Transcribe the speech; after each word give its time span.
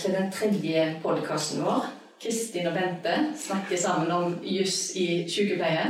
til 0.00 0.14
den 0.16 0.30
tredje 0.32 0.82
podkasten 1.02 1.60
vår. 1.64 1.84
Kristin 2.22 2.66
og 2.70 2.72
Bente 2.72 3.14
snakker 3.36 3.76
sammen 3.76 4.10
om 4.10 4.36
juss 4.44 4.94
i 4.96 5.26
sykepleie. 5.28 5.82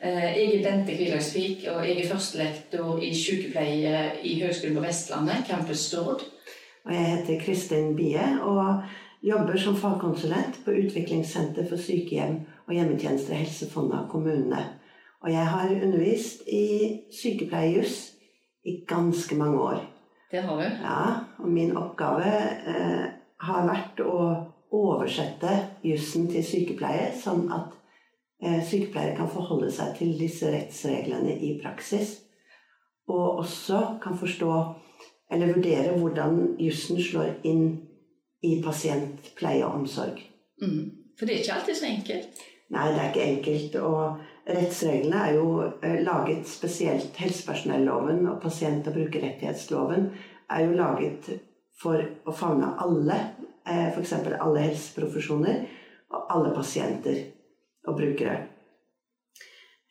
Eh, 0.00 0.28
jeg 0.38 0.54
er 0.54 0.62
Bente 0.64 0.94
Kvilhagsvik, 0.96 1.66
og 1.68 1.84
jeg 1.84 1.98
er 2.00 2.08
førstelektor 2.08 3.02
i 3.04 3.10
sykepleie 3.14 3.98
i 4.24 4.38
Høgskolen 4.40 4.78
på 4.78 4.84
Vestlandet, 4.86 5.44
Campus 5.48 5.84
Stord. 5.88 6.24
Og 6.84 6.94
jeg 6.94 7.10
heter 7.10 7.42
Kristin 7.44 7.96
Bie 7.96 8.24
og 8.40 8.86
jobber 9.22 9.60
som 9.60 9.76
fagkonsulent 9.76 10.62
på 10.64 10.70
Utviklingssenter 10.70 11.68
for 11.68 11.76
sykehjem 11.76 12.38
og 12.66 12.72
hjemmetjenester 12.72 13.36
i 13.36 13.42
Helse 13.42 13.68
Fonna 13.70 14.06
kommune. 14.10 14.62
Og 15.20 15.32
jeg 15.32 15.46
har 15.46 15.76
undervist 15.82 16.48
i 16.48 16.64
sykepleiejuss 17.20 18.00
i 18.64 18.80
ganske 18.88 19.36
mange 19.36 19.60
år. 19.60 19.84
Det 20.30 20.42
har 20.42 20.56
du. 20.56 20.62
Ja, 20.62 21.04
og 21.38 21.48
min 21.48 21.76
oppgave 21.76 22.32
eh, 22.66 23.06
har 23.42 23.66
vært 23.68 24.00
å 24.00 24.20
oversette 24.76 25.52
jussen 25.86 26.28
til 26.30 26.44
sykepleie, 26.44 27.10
sånn 27.16 27.46
at 27.52 27.74
eh, 28.42 28.62
sykepleiere 28.64 29.16
kan 29.18 29.30
forholde 29.30 29.70
seg 29.72 29.94
til 29.98 30.16
disse 30.18 30.50
rettsreglene 30.52 31.36
i 31.36 31.56
praksis. 31.62 32.18
Og 33.06 33.42
også 33.44 33.98
kan 34.02 34.16
forstå 34.18 34.52
eller 35.30 35.54
vurdere 35.54 35.94
hvordan 35.98 36.56
jussen 36.62 37.00
slår 37.02 37.40
inn 37.46 37.64
i 38.46 38.58
pasientpleie 38.62 39.64
og 39.66 39.80
omsorg. 39.80 40.20
Mm. 40.62 40.92
For 41.18 41.26
det 41.26 41.34
er 41.34 41.42
ikke 41.42 41.56
alltid 41.56 41.78
så 41.78 41.88
enkelt? 41.88 42.44
Nei, 42.74 42.86
det 42.92 43.00
er 43.00 43.10
ikke 43.10 43.26
enkelt. 43.30 43.76
Og 43.80 44.54
rettsreglene 44.56 45.22
er 45.28 45.36
jo 45.38 45.48
eh, 45.82 45.98
laget 46.06 46.48
spesielt 46.50 47.18
Helsepersonelloven 47.22 48.26
og 48.30 48.40
pasient- 48.42 48.86
og 48.90 48.98
brukerrettighetsloven 48.98 50.10
er 50.50 50.64
jo 50.64 50.78
laget 50.78 51.30
for 51.80 52.02
å 52.24 52.34
favne 52.34 52.72
alle. 52.82 53.18
Eh, 53.66 53.88
F.eks. 53.90 54.12
alle 54.40 54.66
helseprofesjoner 54.68 55.64
og 56.14 56.30
alle 56.36 56.52
pasienter 56.54 57.22
og 57.86 57.98
brukere. 57.98 58.36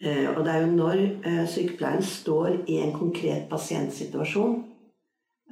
Eh, 0.01 0.29
og 0.31 0.43
det 0.45 0.53
er 0.53 0.63
jo 0.63 0.71
når 0.75 1.03
sykepleieren 1.51 2.05
står 2.05 2.61
i 2.71 2.79
en 2.83 2.95
konkret 2.95 3.49
pasientsituasjon 3.51 4.63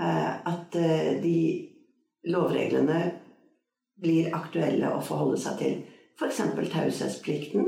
at 0.04 0.74
de 1.22 1.40
lovreglene 2.34 3.02
blir 4.02 4.32
aktuelle 4.34 4.90
å 4.90 5.02
forholde 5.06 5.38
seg 5.40 5.60
til. 5.60 5.76
F.eks. 6.18 6.42
taushetsplikten 6.74 7.68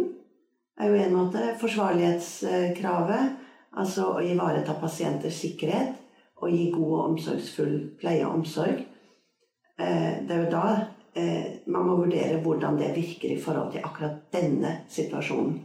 er 0.81 0.89
jo 0.89 0.97
en 0.99 1.15
måte. 1.15 1.43
Forsvarlighetskravet, 1.61 3.35
altså 3.77 4.15
å 4.15 4.23
ivareta 4.25 4.75
pasienters 4.81 5.37
sikkerhet 5.43 6.01
og 6.35 6.51
gi 6.51 6.71
god 6.73 6.91
og 6.91 7.05
omsorgsfull 7.09 7.77
pleie 7.99 8.25
og 8.27 8.41
omsorg. 8.41 8.83
Det 9.77 10.35
er 10.35 10.43
jo 10.43 10.51
da 10.51 10.67
man 11.71 11.87
må 11.87 11.95
vurdere 11.95 12.41
hvordan 12.43 12.75
det 12.79 12.89
virker 12.95 13.31
i 13.35 13.39
forhold 13.41 13.71
til 13.71 13.83
akkurat 13.87 14.17
denne 14.35 14.73
situasjonen. 14.91 15.55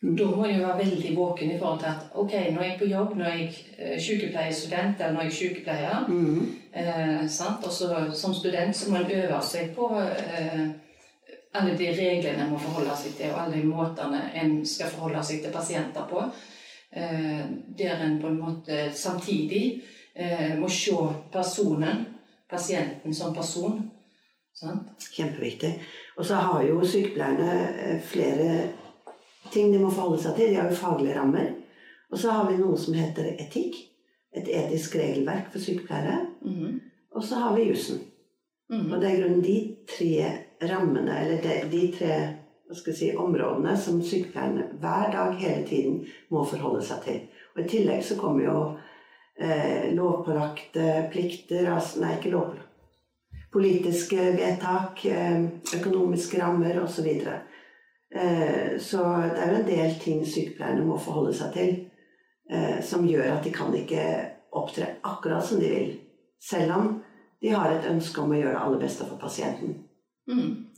Da 0.00 0.24
må 0.32 0.46
jeg 0.48 0.62
være 0.62 0.78
veldig 0.78 1.10
våken 1.16 1.50
i 1.52 1.58
forhold 1.60 1.80
til 1.80 1.86
at 1.86 2.04
ok, 2.14 2.30
når 2.52 2.62
jeg 2.62 2.74
er 2.74 2.78
på 2.78 2.86
jobb, 2.88 3.16
når 3.16 3.24
jeg 3.24 3.48
er 3.78 3.98
sykepleierstudent 4.00 5.00
eller 5.00 5.12
når 5.12 5.26
jeg 5.26 5.32
er 5.32 5.34
sykepleier 5.38 6.06
mm. 6.08 6.46
eh, 6.74 7.24
Og 7.64 7.72
så 7.72 8.06
som 8.14 8.34
student 8.34 8.76
så 8.76 8.90
må 8.90 8.96
en 8.96 9.10
øve 9.10 9.42
seg 9.42 9.74
på 9.76 9.90
eh, 10.00 10.70
alle 11.54 11.76
de 11.78 11.90
reglene 11.90 12.46
en 12.46 12.52
må 12.54 12.58
forholde 12.58 12.96
seg 12.96 13.12
til, 13.18 13.34
og 13.34 13.42
alle 13.42 13.60
de 13.60 13.66
måtene 13.66 14.22
en 14.40 14.66
skal 14.66 14.88
forholde 14.88 15.24
seg 15.24 15.42
til 15.44 15.52
pasienter 15.52 16.08
på. 16.08 16.24
Eh, 16.92 17.46
der 17.78 18.04
en 18.04 18.20
på 18.20 18.26
en 18.26 18.40
måte 18.40 18.92
samtidig 18.92 19.82
eh, 20.14 20.58
må 20.58 20.68
se 20.68 20.96
personen, 21.32 22.04
pasienten 22.50 23.14
som 23.14 23.34
person. 23.34 23.90
Sant? 24.54 25.06
Kjempeviktig. 25.12 25.70
Og 26.16 26.26
så 26.26 26.34
har 26.34 26.64
jo 26.66 26.82
sykepleierne 26.84 27.52
eh, 27.78 28.00
flere 28.02 28.68
ting 29.52 29.72
de 29.72 29.78
må 29.78 29.90
forholde 29.90 30.22
seg 30.22 30.36
til. 30.36 30.50
De 30.50 30.58
har 30.58 30.70
jo 30.70 30.82
faglige 30.82 31.14
rammer. 31.20 31.54
Og 32.10 32.18
så 32.18 32.34
har 32.34 32.50
vi 32.50 32.58
noe 32.58 32.78
som 32.78 32.98
heter 32.98 33.36
etikk. 33.38 33.78
Et 34.34 34.46
etisk 34.46 34.94
regelverk 34.98 35.50
for 35.52 35.62
sykepleiere. 35.62 36.18
Mm. 36.42 36.80
Og 37.14 37.24
så 37.24 37.38
har 37.38 37.54
vi 37.54 37.70
jussen. 37.70 38.02
Mm. 38.70 38.92
Og 38.92 39.00
det 39.00 39.08
er 39.10 39.22
grunnen 39.22 39.42
de 39.42 39.56
tre 39.90 40.12
rammene, 40.70 41.16
eller 41.22 41.42
de, 41.42 41.54
de 41.70 41.86
tre 41.94 42.18
si, 42.74 43.10
områdene 43.16 43.76
som 43.76 44.00
sykepleierne 44.02 44.70
hver 44.80 45.12
dag 45.12 45.36
hele 45.40 45.66
tiden 45.66 46.00
må 46.30 46.44
forholde 46.44 46.82
seg 46.86 47.04
til. 47.04 47.20
Og 47.54 47.62
I 47.64 47.68
tillegg 47.68 48.04
så 48.06 48.16
kommer 48.20 48.44
jo 48.44 48.56
eh, 49.40 49.90
lovpålagte 49.96 51.06
plikter 51.12 51.70
altså, 51.74 52.04
Nei, 52.04 52.16
ikke 52.18 52.34
lovpålagte. 52.34 52.66
Politiske 53.50 54.28
vedtak, 54.38 55.04
eh, 55.10 55.42
økonomiske 55.76 56.38
rammer 56.38 56.82
osv. 56.84 57.08
Eh, 58.14 58.78
så 58.78 59.02
det 59.34 59.42
er 59.42 59.52
jo 59.52 59.58
en 59.60 59.70
del 59.70 59.96
ting 60.02 60.22
sykepleierne 60.26 60.86
må 60.86 60.98
forholde 60.98 61.34
seg 61.34 61.52
til, 61.54 61.72
eh, 62.50 62.78
som 62.82 63.06
gjør 63.06 63.36
at 63.36 63.44
de 63.44 63.54
kan 63.54 63.74
ikke 63.74 64.06
opptre 64.52 64.96
akkurat 65.02 65.46
som 65.46 65.60
de 65.62 65.70
vil. 65.70 65.92
Selv 66.40 66.74
om 66.76 66.90
de 67.42 67.48
har 67.54 67.70
et 67.72 67.90
ønske 67.90 68.20
om 68.20 68.30
å 68.30 68.38
gjøre 68.38 68.54
det 68.54 68.62
aller 68.62 68.82
beste 68.82 69.06
for 69.06 69.18
pasienten. 69.18 69.78
Mm. 70.30 70.69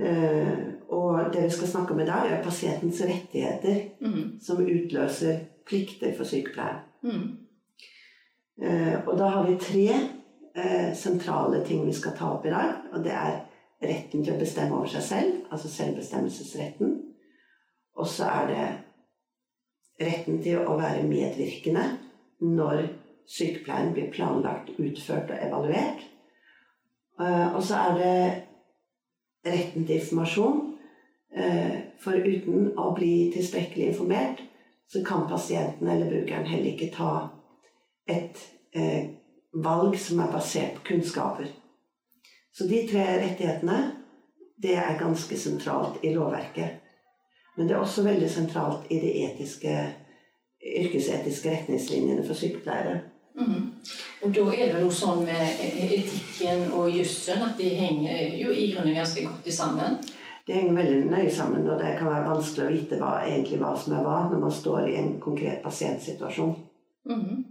Eh, 0.00 0.58
og 0.88 1.32
det 1.32 1.42
vi 1.42 1.50
skal 1.50 1.68
snakke 1.68 1.94
om 1.94 2.00
i 2.00 2.06
dag, 2.06 2.30
er 2.30 2.42
pasientens 2.44 3.00
rettigheter 3.02 3.80
Mm. 4.00 4.38
som 4.40 4.62
utløser 4.62 5.38
plikter 5.66 6.14
for 6.16 6.24
sykepleiere. 6.24 6.80
Mm. 7.02 7.36
Og 9.06 9.18
da 9.18 9.26
har 9.28 9.46
vi 9.46 9.58
tre 9.58 10.94
sentrale 10.94 11.64
ting 11.66 11.86
vi 11.86 11.92
skal 11.92 12.12
ta 12.16 12.32
opp 12.32 12.46
i 12.46 12.50
dag. 12.50 12.72
Og 12.92 13.04
det 13.04 13.12
er 13.12 13.40
retten 13.82 14.24
til 14.24 14.34
å 14.34 14.38
bestemme 14.38 14.74
over 14.74 14.86
seg 14.86 15.02
selv, 15.02 15.34
altså 15.52 15.68
selvbestemmelsesretten. 15.68 16.96
Og 17.96 18.06
så 18.06 18.24
er 18.24 18.46
det 18.46 18.66
retten 20.06 20.42
til 20.42 20.58
å 20.58 20.76
være 20.78 21.06
medvirkende 21.06 21.84
når 22.40 22.88
sykepleien 23.28 23.92
blir 23.92 24.10
planlagt, 24.10 24.70
utført 24.78 25.30
og 25.30 25.46
evaluert. 25.46 26.04
Og 27.54 27.62
så 27.62 27.74
er 27.74 27.98
det 27.98 28.42
retten 29.52 29.86
til 29.86 30.00
informasjon. 30.00 30.64
For 32.02 32.16
uten 32.24 32.70
å 32.80 32.92
bli 32.96 33.28
tilstrekkelig 33.34 33.90
informert, 33.92 34.40
så 34.88 35.02
kan 35.04 35.26
pasienten 35.28 35.88
eller 35.88 36.08
brukeren 36.08 36.48
heller 36.48 36.70
ikke 36.72 36.88
ta 36.94 37.10
et 38.08 38.40
valg 39.52 39.98
som 40.00 40.22
er 40.24 40.32
basert 40.32 40.78
på 40.78 40.86
kunnskaper. 40.92 41.50
Så 42.52 42.66
de 42.66 42.80
tre 42.88 43.04
rettighetene, 43.20 43.78
det 44.58 44.74
er 44.74 44.98
ganske 44.98 45.36
sentralt 45.38 46.00
i 46.02 46.14
lovverket. 46.14 46.80
Men 47.56 47.68
det 47.68 47.76
er 47.76 47.82
også 47.82 48.02
veldig 48.06 48.30
sentralt 48.30 48.88
i 48.90 48.98
de 49.02 49.12
etiske, 49.26 49.74
yrkesetiske 50.58 51.50
retningslinjene 51.52 52.24
for 52.26 52.38
sykepleiere. 52.38 53.00
Mm. 53.38 53.68
Og 54.24 54.34
da 54.34 54.44
er 54.50 54.72
det 54.72 54.82
noe 54.82 54.94
sånn 54.94 55.22
med 55.26 55.60
etikken 55.62 56.64
og 56.74 56.88
jussen 56.90 57.42
at 57.44 57.58
de 57.60 57.68
henger 57.78 58.34
jo 58.40 58.50
i 58.50 58.70
grunnen 58.72 58.96
ganske 58.98 59.22
godt 59.26 59.50
sammen. 59.54 59.98
De 60.48 60.56
henger 60.56 60.78
veldig 60.78 61.10
nøye 61.12 61.30
sammen, 61.30 61.66
og 61.68 61.78
det 61.78 61.94
kan 61.98 62.08
være 62.08 62.30
vanskelig 62.30 62.64
å 62.64 62.72
vite 62.72 62.98
hva, 62.98 63.10
egentlig 63.28 63.60
hva 63.60 63.74
som 63.78 63.94
er 63.94 64.06
hva 64.06 64.20
når 64.30 64.40
man 64.42 64.54
står 64.54 64.88
i 64.88 64.96
en 64.98 65.10
konkret 65.22 65.60
pasientsituasjon. 65.62 66.54
Mm. 67.08 67.44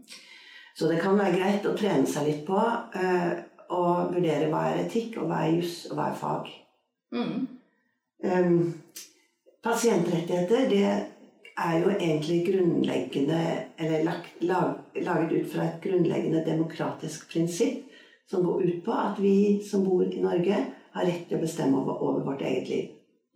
Så 0.77 0.89
det 0.89 0.97
kan 1.01 1.17
være 1.17 1.37
greit 1.37 1.67
å 1.69 1.75
trene 1.77 2.09
seg 2.09 2.27
litt 2.27 2.41
på 2.47 2.57
uh, 2.57 3.29
og 3.73 4.15
vurdere 4.15 4.49
hva 4.51 4.63
er 4.71 4.83
etikk, 4.85 5.19
og 5.21 5.29
hva 5.29 5.43
er 5.45 5.59
juss, 5.59 5.85
og 5.91 5.97
hva 5.97 6.09
er 6.11 6.19
fag. 6.19 6.51
Mm. 7.15 7.47
Um, 8.27 8.59
pasientrettigheter 9.63 10.67
det 10.71 10.91
er 11.57 11.79
jo 11.81 11.89
egentlig 11.89 12.39
grunnleggende 12.47 13.39
Eller 13.77 14.03
lagt, 14.03 14.43
lag, 14.43 14.73
laget 14.95 15.31
ut 15.31 15.51
fra 15.53 15.65
et 15.67 15.81
grunnleggende 15.83 16.43
demokratisk 16.45 17.31
prinsipp 17.31 17.83
som 18.29 18.43
går 18.43 18.61
ut 18.61 18.85
på 18.85 18.91
at 18.91 19.19
vi 19.23 19.63
som 19.63 19.85
bor 19.85 20.03
i 20.03 20.21
Norge, 20.21 20.57
har 20.91 21.05
rett 21.07 21.29
til 21.29 21.37
å 21.37 21.41
bestemme 21.41 21.79
over, 21.79 22.01
over 22.03 22.25
vårt 22.25 22.41
eget 22.43 22.69
liv. 22.69 22.89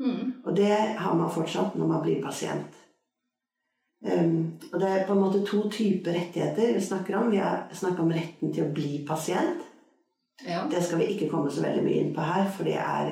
Mm. 0.04 0.44
Og 0.44 0.56
det 0.58 0.74
har 0.98 1.16
man 1.16 1.32
fortsatt 1.32 1.78
når 1.80 1.88
man 1.88 2.02
blir 2.04 2.24
pasient. 2.24 2.76
Um, 4.02 4.58
og 4.74 4.80
det 4.82 4.90
er 4.90 5.06
på 5.08 5.14
en 5.14 5.22
måte 5.22 5.44
to 5.46 5.62
typer 5.70 6.16
rettigheter 6.18 6.74
vi 6.74 6.82
snakker 6.84 7.20
om. 7.22 7.32
Vi 7.32 7.40
har 7.40 7.70
snakket 7.72 8.04
om 8.04 8.12
retten 8.12 8.52
til 8.52 8.66
å 8.66 8.74
bli 8.74 9.04
pasient. 9.08 9.64
Ja. 10.44 10.66
Det 10.72 10.82
skal 10.84 11.04
vi 11.04 11.12
ikke 11.14 11.30
komme 11.30 11.52
så 11.54 11.64
veldig 11.64 11.84
mye 11.86 12.02
inn 12.02 12.16
på 12.16 12.26
her, 12.26 12.48
for 12.52 12.66
det 12.68 12.80
er 12.82 13.12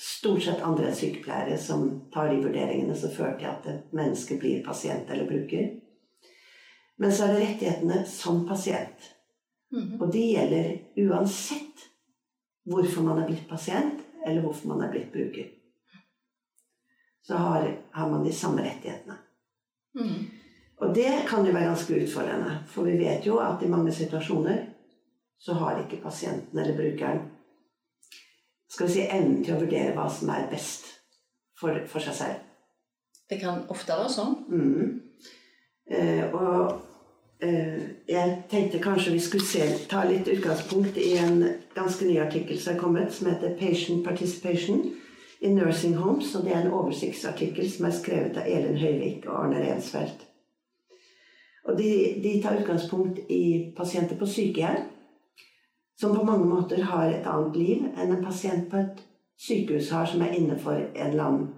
stort 0.00 0.42
sett 0.42 0.62
andre 0.64 0.88
enn 0.88 0.96
sykepleiere 0.96 1.58
som 1.60 1.86
tar 2.12 2.30
de 2.32 2.40
vurderingene 2.40 2.96
som 2.96 3.12
fører 3.12 3.36
til 3.38 3.50
at 3.50 3.66
et 3.68 3.94
menneske 3.96 4.38
blir 4.40 4.62
pasient 4.64 5.10
eller 5.12 5.28
bruker. 5.28 5.74
Men 7.00 7.12
så 7.12 7.26
er 7.26 7.34
det 7.34 7.42
rettighetene 7.44 8.02
som 8.08 8.46
pasient. 8.48 9.10
Mm. 9.72 10.00
Og 10.00 10.08
de 10.12 10.22
gjelder 10.32 10.70
uansett 11.04 11.84
hvorfor 12.68 13.04
man 13.04 13.20
er 13.20 13.28
blitt 13.28 13.48
pasient, 13.48 14.00
eller 14.26 14.44
hvorfor 14.44 14.72
man 14.72 14.84
er 14.84 14.92
blitt 14.92 15.12
bruker. 15.12 15.48
Så 17.24 17.36
har, 17.36 17.68
har 17.92 18.10
man 18.10 18.24
de 18.24 18.32
samme 18.32 18.64
rettighetene. 18.64 19.16
Mm. 20.00 20.24
Og 20.80 20.94
det 20.96 21.12
kan 21.28 21.44
jo 21.44 21.52
være 21.52 21.70
ganske 21.70 22.00
utfordrende, 22.02 22.58
for 22.72 22.88
vi 22.88 22.96
vet 23.00 23.26
jo 23.26 23.36
at 23.44 23.62
i 23.62 23.68
mange 23.68 23.92
situasjoner 23.92 24.64
så 25.40 25.56
har 25.60 25.80
ikke 25.80 26.02
pasienten 26.02 26.58
eller 26.58 26.76
brukeren 26.76 27.29
skal 28.70 28.86
vi 28.86 28.92
si, 28.92 29.06
evnen 29.08 29.42
til 29.44 29.56
å 29.56 29.60
vurdere 29.64 29.94
hva 29.96 30.06
som 30.12 30.30
er 30.34 30.46
best 30.50 30.86
for, 31.58 31.74
for 31.90 32.02
seg 32.04 32.16
selv. 32.20 32.46
Det 33.30 33.38
kan 33.40 33.64
ofte 33.70 33.94
være 33.94 34.12
sånn. 34.14 34.36
Mm. 34.50 35.00
Eh, 35.90 36.24
og 36.34 36.80
eh, 37.42 37.82
jeg 38.10 38.36
tenkte 38.50 38.82
kanskje 38.82 39.14
vi 39.14 39.22
skulle 39.22 39.46
se, 39.46 39.66
ta 39.90 40.04
litt 40.06 40.28
utgangspunkt 40.30 40.98
i 40.98 41.12
en 41.18 41.44
ganske 41.74 42.06
ny 42.06 42.18
artikkel 42.22 42.58
som 42.58 42.74
er 42.74 42.80
kommet, 42.80 43.14
som 43.14 43.30
heter 43.30 43.56
'Patient 43.58 44.04
Participation 44.06 44.82
in 45.40 45.54
Nursing 45.58 45.96
Homes'. 45.98 46.36
og 46.36 46.44
Det 46.44 46.54
er 46.54 46.62
en 46.62 46.72
oversiktsartikkel 46.72 47.70
som 47.70 47.86
er 47.86 47.98
skrevet 47.98 48.36
av 48.36 48.46
Elin 48.46 48.78
Høyvik 48.78 49.26
og 49.26 49.44
Arne 49.44 49.62
Rensfeldt. 49.62 50.26
Og 51.64 51.78
de, 51.78 52.20
de 52.22 52.40
tar 52.42 52.60
utgangspunkt 52.60 53.18
i 53.28 53.74
pasienter 53.76 54.16
på 54.18 54.26
sykehjem, 54.26 54.86
som 56.00 56.16
på 56.16 56.24
mange 56.24 56.46
måter 56.48 56.82
har 56.82 57.10
et 57.12 57.26
annet 57.28 57.56
liv 57.56 57.84
enn 57.90 58.14
en 58.14 58.24
pasient 58.24 58.70
på 58.70 58.80
et 58.80 59.02
sykehus 59.40 59.90
har, 59.92 60.06
som 60.08 60.22
er 60.24 60.36
inne 60.36 60.56
for 60.60 60.78
en 60.78 61.10
eller 61.10 61.24
annen 61.24 61.48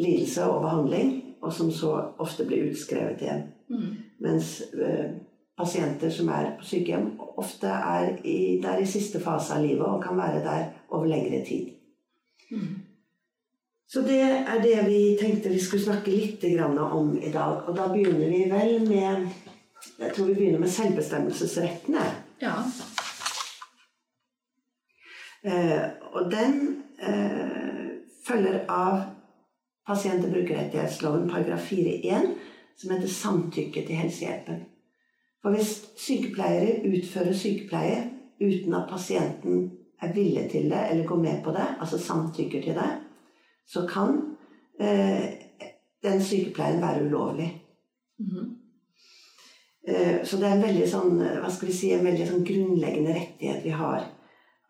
lidelse 0.00 0.44
og 0.48 0.62
behandling, 0.64 1.12
og 1.42 1.52
som 1.52 1.70
så 1.72 1.92
ofte 2.18 2.46
blir 2.48 2.70
utskrevet 2.70 3.20
igjen. 3.20 3.42
Mm. 3.68 3.92
Mens 4.24 4.62
eh, 4.72 5.12
pasienter 5.56 6.10
som 6.12 6.28
er 6.32 6.54
på 6.58 6.64
sykehjem, 6.68 7.10
ofte 7.36 7.68
er 7.68 8.16
i, 8.24 8.58
der 8.62 8.80
i 8.80 8.88
siste 8.88 9.20
fase 9.20 9.56
av 9.56 9.64
livet 9.64 9.84
og 9.86 10.02
kan 10.04 10.16
være 10.16 10.42
der 10.44 10.66
over 10.88 11.08
lengre 11.12 11.44
tid. 11.44 11.70
Mm. 12.50 12.74
Så 13.88 14.02
det 14.02 14.20
er 14.24 14.60
det 14.62 14.76
vi 14.88 15.00
tenkte 15.20 15.52
vi 15.52 15.60
skulle 15.62 15.84
snakke 15.84 16.10
litt 16.10 16.42
grann 16.42 16.78
om 16.78 17.14
i 17.20 17.30
dag. 17.30 17.68
Og 17.68 17.76
da 17.76 17.86
begynner 17.92 18.28
vi 18.32 18.44
vel 18.50 18.88
med 18.88 19.28
Jeg 19.98 20.12
tror 20.14 20.26
vi 20.26 20.34
begynner 20.34 20.58
med 20.58 20.68
selvbestemmelsesrettene. 20.72 22.04
Ja. 22.42 22.56
Eh, 25.46 25.82
og 26.16 26.30
den 26.32 26.56
eh, 27.02 27.92
følger 28.26 28.64
av 28.72 29.02
pasient- 29.86 30.24
og 30.26 30.32
brukerrettighetsloven 30.34 31.28
paragraf 31.30 31.70
4-1, 31.70 32.32
som 32.76 32.92
heter 32.92 33.08
samtykke 33.08 33.86
til 33.86 34.00
helsehjelpen. 34.00 34.64
For 35.42 35.54
hvis 35.54 35.72
sykepleiere 36.00 36.80
utfører 36.90 37.36
sykepleie 37.36 38.00
uten 38.40 38.74
at 38.74 38.88
pasienten 38.90 39.70
er 40.02 40.12
villig 40.12 40.48
til 40.50 40.70
det 40.70 40.82
eller 40.90 41.06
går 41.06 41.22
med 41.22 41.42
på 41.44 41.54
det, 41.54 41.66
altså 41.80 41.98
samtykker 41.98 42.62
til 42.62 42.74
det, 42.74 42.90
så 43.66 43.86
kan 43.88 44.18
eh, 44.80 45.24
den 46.02 46.22
sykepleien 46.22 46.82
være 46.82 47.06
ulovlig. 47.06 47.62
Mhm. 48.18 48.56
Eh, 49.88 50.24
Så 50.24 50.36
det 50.36 50.44
er 50.44 50.56
en 50.56 50.62
veldig 50.62 50.86
sånn, 50.90 51.18
hva 51.40 51.50
skal 51.50 51.68
vi 51.68 51.74
si, 51.74 51.92
en 51.92 52.04
veldig 52.04 52.26
sånn 52.26 52.44
grunnleggende 52.44 53.14
rettighet 53.14 53.64
vi 53.64 53.70
har. 53.70 54.15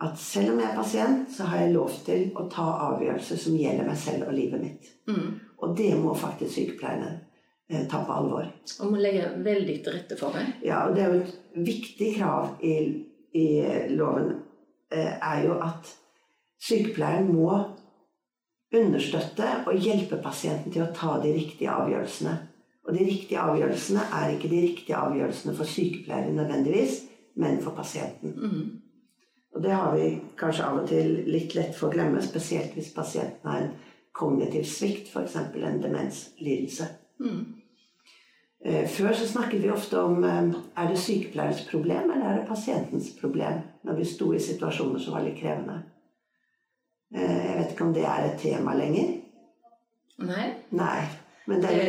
At 0.04 0.18
selv 0.20 0.52
om 0.52 0.58
jeg 0.60 0.68
er 0.68 0.76
pasient, 0.76 1.30
så 1.32 1.46
har 1.48 1.62
jeg 1.62 1.72
lov 1.72 1.92
til 2.04 2.26
å 2.36 2.44
ta 2.52 2.66
avgjørelser 2.90 3.38
som 3.40 3.56
gjelder 3.56 3.86
meg 3.88 3.96
selv 3.96 4.26
og 4.28 4.34
livet 4.36 4.60
mitt. 4.60 4.90
Mm. 5.08 5.38
Og 5.64 5.76
det 5.78 5.94
må 5.96 6.12
faktisk 6.14 6.52
sykepleierne 6.52 7.12
eh, 7.70 7.86
ta 7.88 8.02
på 8.04 8.18
alvor. 8.18 8.50
Og 8.80 8.92
må 8.92 9.00
legge 9.00 9.30
veldig 9.46 9.78
til 9.80 9.96
rette 9.96 10.18
for 10.20 10.36
det. 10.36 10.44
Ja, 10.68 10.82
og 10.84 10.96
det 10.96 11.04
er 11.06 11.14
jo 11.14 11.22
et 11.22 11.64
viktig 11.70 12.10
krav 12.18 12.60
i, 12.60 12.76
i 13.32 13.46
loven 13.96 14.34
eh, 14.92 15.16
er 15.16 15.46
jo 15.46 15.56
at 15.64 15.88
sykepleieren 16.66 17.32
må 17.32 17.54
understøtte 18.76 19.48
og 19.64 19.80
hjelpe 19.80 20.20
pasienten 20.20 20.74
til 20.74 20.84
å 20.84 20.92
ta 20.92 21.16
de 21.22 21.32
riktige 21.38 21.72
avgjørelsene. 21.72 22.36
Og 22.86 22.94
de 22.94 23.04
riktige 23.06 23.42
avgjørelsene 23.42 24.02
er 24.14 24.34
ikke 24.34 24.50
de 24.52 24.64
riktige 24.68 24.98
avgjørelsene 25.00 25.56
for 25.56 25.72
sykepleieren 25.72 26.36
nødvendigvis, 26.36 27.06
men 27.40 27.62
for 27.64 27.72
pasienten. 27.76 28.36
Mm. 28.36 28.66
Og 29.56 29.62
det 29.64 29.72
har 29.72 29.94
vi 29.96 30.08
kanskje 30.36 30.64
av 30.68 30.82
og 30.82 30.88
til 30.90 31.14
litt 31.32 31.54
lett 31.56 31.72
for 31.76 31.88
å 31.88 31.94
glemme, 31.94 32.20
spesielt 32.22 32.74
hvis 32.76 32.90
pasienten 32.92 33.48
har 33.48 33.62
en 33.64 33.70
kognitiv 34.16 34.66
svikt, 34.68 35.08
f.eks. 35.08 35.36
en 35.40 35.80
demenslidelse. 35.80 36.88
Mm. 37.24 37.40
Eh, 38.64 38.84
Før 38.92 39.16
så 39.16 39.28
snakket 39.30 39.64
vi 39.64 39.70
ofte 39.72 40.00
om 40.00 40.24
eh, 40.24 40.52
er 40.76 40.90
det 40.92 41.00
sykepleierens 41.00 41.64
problem 41.70 42.10
eller 42.10 42.28
er 42.34 42.38
det 42.40 42.48
pasientens 42.48 43.10
problem 43.20 43.62
når 43.88 43.98
vi 44.00 44.08
sto 44.12 44.30
i 44.36 44.40
situasjoner 44.44 45.00
som 45.00 45.16
var 45.16 45.24
litt 45.24 45.40
krevende. 45.40 45.80
Eh, 47.14 47.36
Jeg 47.46 47.58
vet 47.58 47.72
ikke 47.72 47.88
om 47.88 47.96
det 47.96 48.04
er 48.12 48.28
et 48.28 48.40
tema 48.44 48.76
lenger. 48.76 49.12
Nei. 50.26 50.46
Nei. 50.76 51.02
Men 51.46 51.62
det 51.62 51.74
jo, 51.76 51.84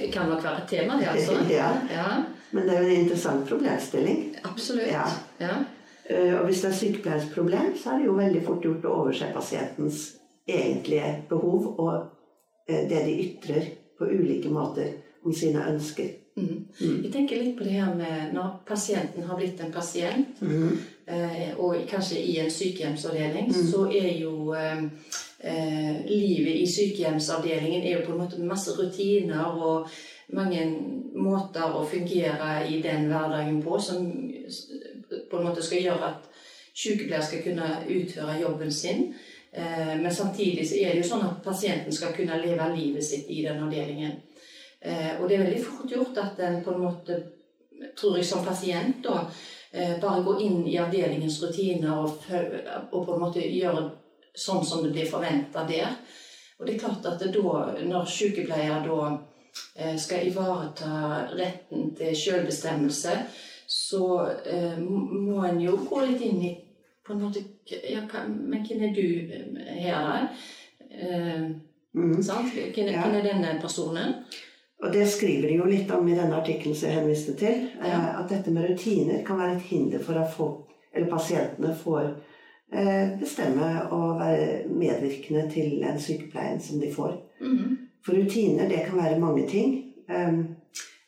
Det 0.00 0.12
kan 0.14 0.28
nok 0.30 0.44
være 0.44 0.62
et 0.62 0.68
tema, 0.70 0.96
det, 1.00 1.08
altså. 1.12 1.40
Ja. 1.60 1.72
ja. 1.92 2.10
men 2.52 2.68
det 2.68 2.76
er 2.76 2.84
jo 2.84 2.88
en 2.94 3.02
interessant 3.02 3.48
problemstilling. 3.48 4.22
Absolutt. 4.48 4.88
Ja. 4.88 5.04
Ja. 5.40 5.56
Eh, 6.10 6.34
Og 6.40 6.44
hvis 6.46 6.60
det 6.62 6.70
er 6.70 6.74
sykepleierens 6.74 7.32
problem, 7.34 7.74
så 7.76 7.90
er 7.90 7.98
det 7.98 8.06
jo 8.06 8.12
veldig 8.16 8.42
fort 8.46 8.64
gjort 8.64 8.84
å 8.84 8.94
overse 9.02 9.32
pasientens 9.34 10.14
egentlige 10.48 11.10
behov 11.28 11.74
og 11.78 11.94
eh, 12.68 12.88
det 12.88 13.02
de 13.04 13.18
ytrer 13.26 13.68
på 13.98 14.04
ulike 14.08 14.48
måter 14.48 14.94
om 15.24 15.32
sine 15.34 15.66
ønsker. 15.68 16.08
Mm. 16.38 16.64
Mm. 16.80 17.02
Jeg 17.04 17.12
tenker 17.12 17.40
litt 17.42 17.56
på 17.58 17.64
det 17.66 17.72
her 17.80 17.94
med 17.98 18.32
når 18.32 18.60
pasienten 18.66 19.24
har 19.26 19.36
blitt 19.36 19.60
en 19.60 19.72
pasient, 19.74 20.38
mm. 20.40 20.76
eh, 21.10 21.48
og 21.58 21.74
kanskje 21.90 22.20
i 22.22 22.38
en 22.40 22.50
sykehjemsavdeling, 22.50 23.48
Mm. 23.50 23.66
så 23.72 23.84
er 23.90 24.12
jo 24.20 24.54
eh, 24.54 24.84
eh, 25.40 25.96
livet 26.06 26.60
i 26.62 26.66
sykehjemsavdelingen 26.66 27.82
er 27.82 27.98
jo 27.98 28.06
på 28.06 28.12
en 28.12 28.22
måte 28.22 28.40
masse 28.40 28.70
rutiner 28.78 29.50
og 29.58 29.88
mange 30.32 30.62
måter 31.16 31.74
å 31.74 31.84
fungere 31.88 32.68
i 32.70 32.82
den 32.82 33.08
hverdagen 33.08 33.62
på 33.62 33.78
som 33.80 34.06
på 35.30 35.38
en 35.38 35.48
måte 35.48 35.62
skal 35.62 35.82
gjøre 35.84 36.12
at 36.12 36.28
sykepleier 36.78 37.24
skal 37.24 37.42
kunne 37.42 37.68
utføre 37.88 38.40
jobben 38.40 38.72
sin. 38.72 39.14
Eh, 39.52 39.96
Men 40.02 40.14
samtidig 40.14 40.68
så 40.68 40.74
er 40.74 40.92
det 40.92 41.02
jo 41.02 41.10
sånn 41.10 41.26
at 41.26 41.44
pasienten 41.44 41.92
skal 41.92 42.12
kunne 42.16 42.40
leve 42.42 42.68
livet 42.76 43.04
sitt 43.04 43.30
i 43.30 43.42
den 43.42 43.62
avdelingen. 43.64 44.12
Eh, 44.80 45.20
Og 45.20 45.28
det 45.28 45.36
er 45.36 45.44
veldig 45.44 45.64
fort 45.64 45.90
gjort 45.90 46.18
at 46.18 46.40
en 46.40 46.62
på 46.64 46.74
en 46.74 46.84
måte, 46.84 47.22
tror 47.98 48.16
jeg 48.16 48.26
som 48.26 48.44
pasient, 48.44 49.02
da, 49.02 49.26
eh, 49.72 49.98
bare 50.00 50.22
går 50.22 50.42
inn 50.42 50.66
i 50.66 50.78
avdelingens 50.78 51.42
rutiner 51.42 51.98
og, 51.98 52.22
og 52.92 53.06
på 53.06 53.14
en 53.14 53.20
måte 53.20 53.40
gjør 53.40 53.90
sånn 54.34 54.64
som 54.64 54.84
det 54.84 54.92
blir 54.92 55.10
forventa 55.10 55.66
der. 55.66 55.96
Og 56.60 56.66
det 56.66 56.74
er 56.74 56.78
klart 56.78 57.06
at 57.06 57.18
da, 57.18 57.82
når 57.82 58.06
sykepleier 58.06 58.86
da 58.86 59.96
skal 59.98 60.26
ivareta 60.26 61.28
retten 61.34 61.94
til 61.94 62.16
selvbestemmelse, 62.16 63.14
så 63.68 64.26
eh, 64.48 64.78
må 64.80 65.42
en 65.44 65.60
jo 65.60 65.76
gå 65.90 66.00
litt 66.06 66.22
inn 66.24 66.42
i 66.42 66.54
på 67.04 67.12
en 67.14 67.22
måte, 67.22 67.40
ja, 67.68 68.00
Men 68.28 68.64
hvem 68.64 68.82
er 68.84 68.94
du 68.96 69.02
eh, 69.32 69.74
her? 69.84 70.28
Eh, 70.90 71.42
mm. 71.94 72.22
sant? 72.22 72.52
Hvem, 72.54 72.88
Ja. 72.92 73.04
er 73.04 73.22
denne 73.22 73.58
personen? 73.60 74.14
Og 74.82 74.92
det 74.92 75.08
skriver 75.08 75.48
de 75.48 75.54
jo 75.56 75.64
litt 75.68 75.90
om 75.90 76.08
i 76.08 76.14
denne 76.16 76.36
artikkelen 76.36 76.76
som 76.76 76.88
jeg 76.88 76.98
henviste 77.00 77.34
til. 77.36 77.68
Ja. 77.80 77.86
eh, 77.86 78.20
At 78.20 78.30
dette 78.30 78.50
med 78.50 78.70
rutiner 78.70 79.24
kan 79.24 79.38
være 79.38 79.56
et 79.56 79.68
hinder 79.70 79.98
for 80.04 80.20
at 80.20 80.32
folk, 80.32 80.68
eller 80.94 81.10
pasientene 81.10 81.74
får 81.76 82.04
eh, 82.72 83.18
bestemme 83.20 83.72
og 83.92 84.20
være 84.20 84.68
medvirkende 84.68 85.50
til 85.50 85.82
en 85.84 86.00
sykepleien 86.00 86.60
som 86.60 86.80
de 86.80 86.92
får. 86.92 87.16
Mm. 87.40 87.78
For 88.04 88.16
rutiner, 88.16 88.68
det 88.68 88.84
kan 88.86 88.96
være 88.98 89.20
mange 89.20 89.48
ting. 89.48 89.84
Um, 90.08 90.56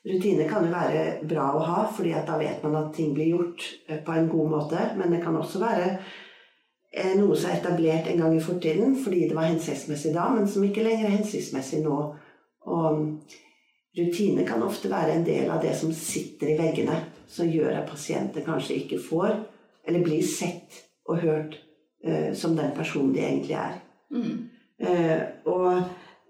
Rutiner 0.06 0.48
kan 0.48 0.64
jo 0.64 0.72
være 0.72 1.02
bra 1.28 1.50
å 1.52 1.60
ha, 1.60 1.80
fordi 1.92 2.14
da 2.24 2.38
vet 2.40 2.62
man 2.64 2.78
at 2.78 2.94
ting 2.96 3.12
blir 3.12 3.34
gjort 3.34 3.66
eh, 3.86 4.00
på 4.04 4.14
en 4.16 4.30
god 4.32 4.50
måte. 4.54 4.86
Men 4.96 5.12
det 5.12 5.20
kan 5.24 5.36
også 5.36 5.60
være 5.60 5.90
eh, 5.92 7.12
noe 7.18 7.36
som 7.36 7.50
er 7.50 7.58
etablert 7.58 8.08
en 8.08 8.22
gang 8.24 8.36
i 8.36 8.42
fortiden 8.44 8.96
fordi 9.02 9.26
det 9.28 9.36
var 9.36 9.50
hensiktsmessig 9.50 10.14
da, 10.16 10.30
men 10.32 10.48
som 10.48 10.64
ikke 10.64 10.86
lenger 10.86 11.10
er 11.10 11.18
hensiktsmessig 11.18 11.82
nå. 11.84 11.98
Og 12.70 13.02
rutine 13.98 14.46
kan 14.48 14.64
ofte 14.64 14.88
være 14.92 15.18
en 15.18 15.26
del 15.26 15.52
av 15.52 15.60
det 15.64 15.74
som 15.76 15.92
sitter 15.96 16.54
i 16.54 16.58
veggene, 16.60 16.96
som 17.28 17.50
gjør 17.50 17.82
at 17.82 17.90
pasienter 17.90 18.46
kanskje 18.46 18.80
ikke 18.80 19.02
får, 19.04 19.34
eller 19.88 20.04
blir 20.04 20.24
sett 20.24 20.80
og 21.08 21.20
hørt 21.24 21.56
uh, 22.06 22.30
som 22.36 22.54
den 22.56 22.72
personen 22.76 23.12
de 23.14 23.22
egentlig 23.24 23.56
er. 23.58 23.80
Mm. 24.12 24.36
Uh, 24.80 25.22
og 25.50 25.82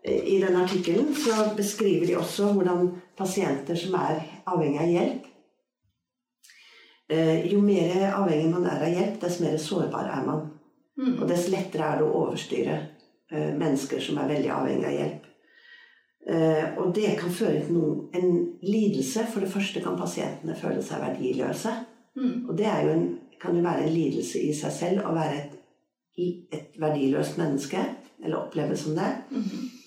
i 0.05 0.39
den 0.41 0.57
artikkelen 0.57 1.11
så 1.15 1.51
beskriver 1.57 2.07
de 2.07 2.17
også 2.17 2.53
hvordan 2.57 2.89
pasienter 3.21 3.79
som 3.79 3.95
er 4.01 4.25
avhengig 4.49 4.81
av 4.81 4.95
hjelp 4.95 5.31
eh, 7.11 7.47
Jo 7.53 7.61
mer 7.63 8.13
avhengig 8.15 8.51
man 8.53 8.67
er 8.67 8.85
av 8.87 8.95
hjelp, 8.95 9.21
dess 9.21 9.41
mer 9.41 9.57
sårbar 9.59 10.11
er 10.11 10.27
man. 10.27 10.47
Mhm. 10.99 11.23
Og 11.23 11.29
dess 11.29 11.49
lettere 11.53 11.87
er 11.87 11.99
det 11.99 12.07
å 12.07 12.23
overstyre 12.25 12.77
eh, 13.33 13.53
mennesker 13.57 14.03
som 14.05 14.19
er 14.21 14.31
veldig 14.35 14.53
avhengig 14.55 14.87
av 14.89 14.97
hjelp. 14.99 15.27
Eh, 16.31 16.67
og 16.79 16.93
det 16.95 17.15
kan 17.19 17.33
føre 17.33 17.65
til 17.65 17.79
noen, 17.79 18.03
en 18.15 18.37
lidelse. 18.63 19.25
For 19.33 19.41
det 19.41 19.53
første 19.53 19.83
kan 19.83 19.99
pasientene 19.99 20.59
føle 20.59 20.83
seg 20.85 21.03
verdiløse. 21.07 21.75
Mhm. 22.17 22.47
Og 22.49 22.57
det 22.59 22.69
er 22.69 22.85
jo 22.87 22.95
en, 22.95 23.09
kan 23.41 23.57
jo 23.57 23.65
være 23.65 23.87
en 23.87 23.95
lidelse 23.95 24.43
i 24.45 24.53
seg 24.55 24.73
selv 24.77 25.09
å 25.09 25.17
være 25.17 25.37
et, 25.41 25.59
et 26.53 26.81
verdiløst 26.81 27.39
menneske, 27.41 27.81
eller 28.23 28.43
oppleves 28.43 28.85
som 28.85 28.99
det. 28.99 29.13
Mm 29.31 29.45
Eh, 29.49 29.80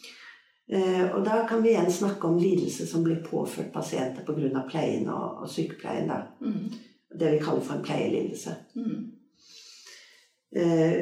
og 0.73 1.19
da 1.25 1.43
kan 1.49 1.61
vi 1.61 1.69
igjen 1.73 1.91
snakke 1.91 2.27
om 2.27 2.39
lidelse 2.41 2.87
som 2.89 3.03
blir 3.05 3.19
påført 3.25 3.73
pasienter 3.73 4.25
pga. 4.25 4.63
pleien 4.69 5.09
og, 5.09 5.43
og 5.43 5.49
sykepleien. 5.49 6.09
Mhm. 6.39 6.71
Det 7.19 7.31
vi 7.31 7.39
kaller 7.43 7.61
for 7.61 7.75
en 7.75 7.83
pleielidelse. 7.85 8.55
Mm. 8.75 9.11
Eh, 10.55 10.95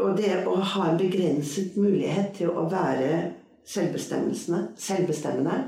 og 0.00 0.16
det 0.16 0.46
å 0.48 0.56
ha 0.56 0.90
en 0.90 0.98
begrenset 1.00 1.76
mulighet 1.76 2.34
til 2.38 2.48
å 2.52 2.66
være 2.68 3.32
selvbestemmende 3.66 5.58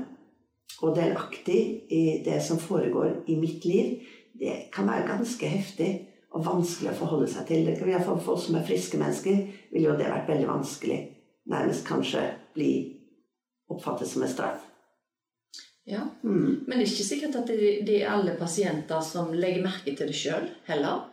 og 0.79 0.95
delaktig 0.95 1.59
i 1.91 2.23
det 2.25 2.39
som 2.45 2.61
foregår 2.61 3.23
i 3.27 3.35
mitt 3.39 3.65
liv, 3.65 3.99
det 4.39 4.69
kan 4.73 4.87
være 4.87 5.07
ganske 5.07 5.49
heftig 5.49 5.89
og 6.31 6.45
vanskelig 6.45 6.93
å 6.93 6.99
forholde 7.01 7.27
seg 7.31 7.49
til. 7.49 7.69
For 8.05 8.33
oss 8.33 8.45
som 8.47 8.55
er 8.59 8.67
friske 8.67 8.97
mennesker, 9.01 9.41
ville 9.73 9.89
jo 9.89 9.97
det 9.99 10.09
vært 10.09 10.29
veldig 10.29 10.47
vanskelig. 10.49 10.99
Nærmest 11.49 11.85
kanskje 11.87 12.21
bli 12.53 12.71
oppfattet 13.69 14.09
som 14.09 14.23
en 14.25 14.31
straff. 14.31 14.65
Ja, 15.89 16.01
mm. 16.23 16.63
Men 16.67 16.77
det 16.77 16.83
er 16.83 16.91
ikke 16.91 17.07
sikkert 17.07 17.35
at 17.39 17.47
det, 17.49 17.69
det 17.87 18.01
er 18.03 18.11
alle 18.13 18.35
pasienter 18.37 19.01
som 19.01 19.31
legger 19.33 19.63
merke 19.65 19.95
til 19.97 20.11
det 20.11 20.17
sjøl 20.17 20.45
heller. 20.67 21.07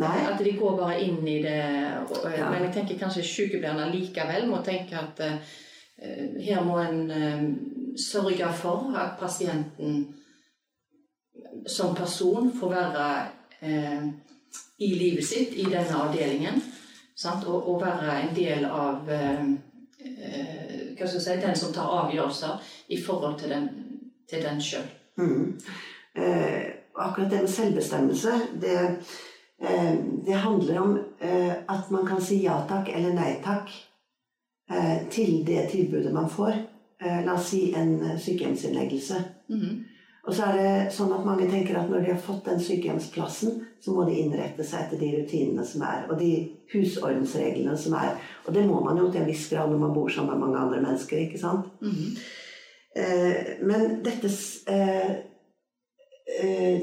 Nei. 0.00 0.16
At 0.28 0.40
de 0.44 0.52
går 0.56 0.76
bare 0.76 0.98
inn 1.04 1.20
i 1.28 1.38
det. 1.44 1.56
Ja. 1.56 2.50
Men 2.50 2.66
jeg 2.66 2.72
tenker 2.74 3.00
kanskje 3.00 3.24
sykepleierne 3.24 3.88
likevel 3.94 4.48
må 4.48 4.60
tenke 4.64 4.98
at 5.00 5.22
uh, 5.24 5.54
her 6.44 6.64
må 6.64 6.78
en 6.82 7.02
uh, 7.08 7.46
sørge 8.00 8.50
for 8.60 8.92
at 8.96 9.16
pasienten 9.20 10.02
som 11.68 11.96
person 11.96 12.52
får 12.56 12.74
være 12.74 13.06
uh, 13.64 14.08
i 14.84 14.90
livet 14.96 15.24
sitt 15.24 15.56
i 15.56 15.64
denne 15.64 16.02
avdelingen. 16.08 16.60
Og, 17.46 17.56
og, 17.56 17.80
være 17.80 18.18
en 18.26 18.34
del 18.36 18.66
av 18.68 19.08
hva 20.96 21.06
skal 21.06 21.20
jeg 21.20 21.26
si, 21.26 21.36
den 21.46 21.56
som 21.56 21.72
tar 21.74 21.92
avgjørelser 22.00 22.72
i 22.88 22.98
forhold 23.02 23.38
til 23.38 23.52
den, 23.54 23.68
til 24.30 24.42
den 24.42 24.60
sjøl. 24.62 24.88
Mm. 25.16 25.60
akkurat 26.96 27.30
det 27.30 27.40
med 27.40 27.50
selvbestemmelse, 27.52 28.32
det 28.60 28.76
Eh, 29.62 29.94
det 30.26 30.32
handler 30.32 30.78
om 30.78 30.98
eh, 31.20 31.52
at 31.52 31.90
man 31.90 32.06
kan 32.06 32.20
si 32.20 32.42
ja 32.44 32.58
takk 32.68 32.88
eller 32.92 33.14
nei 33.16 33.38
takk 33.44 33.70
eh, 34.70 35.08
til 35.10 35.46
det 35.46 35.70
tilbudet 35.72 36.12
man 36.14 36.30
får. 36.30 36.64
La 36.96 37.34
oss 37.36 37.50
si 37.50 37.74
en 37.76 37.98
sykehjemsinnleggelse. 38.18 39.18
Mm. 39.52 39.84
Og 40.26 40.34
så 40.34 40.48
er 40.48 40.56
det 40.58 40.94
sånn 40.94 41.12
at 41.14 41.26
mange 41.26 41.46
tenker 41.50 41.78
at 41.78 41.90
når 41.90 42.02
de 42.02 42.12
har 42.12 42.22
fått 42.22 42.48
den 42.48 42.58
sykehjemsplassen, 42.62 43.60
så 43.82 43.94
må 43.94 44.08
de 44.08 44.16
innrette 44.18 44.64
seg 44.66 44.86
etter 44.86 44.98
de 44.98 45.12
rutinene 45.14 45.64
som 45.66 45.84
er, 45.86 46.08
og 46.10 46.18
de 46.18 46.32
husordensreglene 46.72 47.76
som 47.78 47.94
er. 47.94 48.16
Og 48.46 48.54
det 48.56 48.64
må 48.66 48.80
man 48.82 48.98
jo 48.98 49.06
til 49.10 49.22
en 49.22 49.30
viss 49.30 49.46
grad 49.52 49.70
når 49.70 49.84
man 49.84 49.94
bor 49.94 50.10
sammen 50.10 50.34
med 50.34 50.42
mange 50.42 50.58
andre 50.64 50.82
mennesker. 50.82 51.18
ikke 51.18 51.38
sant? 51.38 51.66
Mm 51.80 51.90
-hmm. 51.90 52.18
Men 53.62 54.04
dette 54.04 54.28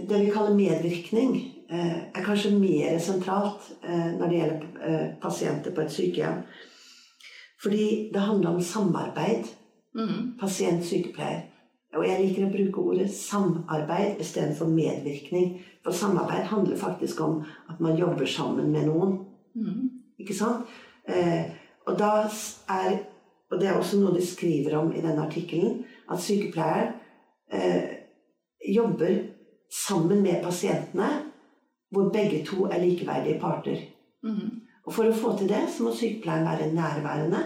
Det 0.07 0.19
vi 0.19 0.31
kaller 0.31 0.53
medvirkning, 0.55 1.53
Eh, 1.73 1.97
er 2.13 2.23
kanskje 2.23 2.51
mer 2.59 2.99
sentralt 3.01 3.71
eh, 3.83 4.11
når 4.19 4.27
det 4.29 4.37
gjelder 4.37 4.65
eh, 4.87 5.07
pasienter 5.21 5.73
på 5.73 5.81
et 5.81 5.91
sykehjem. 5.91 6.43
Fordi 7.63 7.85
det 8.13 8.21
handler 8.21 8.49
om 8.49 8.61
samarbeid. 8.61 9.47
Mm. 9.95 10.35
Pasient-sykepleier. 10.39 11.47
Og 11.93 12.05
jeg 12.07 12.21
liker 12.23 12.47
å 12.47 12.53
bruke 12.53 12.83
ordet 12.83 13.09
samarbeid 13.13 14.21
istedenfor 14.23 14.69
medvirkning. 14.71 15.59
For 15.85 15.95
samarbeid 15.95 16.47
handler 16.49 16.79
faktisk 16.79 17.21
om 17.21 17.41
at 17.69 17.81
man 17.83 17.97
jobber 17.99 18.29
sammen 18.29 18.71
med 18.73 18.87
noen. 18.89 19.19
Mm. 19.53 19.89
Ikke 20.23 20.35
sant? 20.37 20.69
Eh, 21.05 21.51
og, 21.85 21.99
er, 22.01 22.97
og, 23.51 23.59
det 23.59 23.69
er 23.69 23.77
også 23.77 23.99
noe 24.01 24.15
de 24.15 24.25
skriver 24.25 24.77
om 24.79 24.93
i 24.95 25.03
denne 25.03 25.27
artikkelen, 25.27 25.83
at 26.09 26.21
sykepleier 26.23 26.93
eh, 27.53 27.99
jobber 28.73 29.19
sammen 29.73 30.21
med 30.25 30.41
pasientene 30.43 31.09
hvor 31.93 32.09
begge 32.13 32.41
to 32.45 32.65
er 32.71 32.81
likeverdige 32.81 33.39
parter. 33.41 33.81
Mm. 34.25 34.63
Og 34.83 34.93
For 34.93 35.07
å 35.07 35.15
få 35.15 35.35
til 35.37 35.51
det 35.51 35.67
så 35.69 35.85
må 35.85 35.93
sykepleieren 35.95 36.47
være 36.49 36.71
nærværende. 36.73 37.43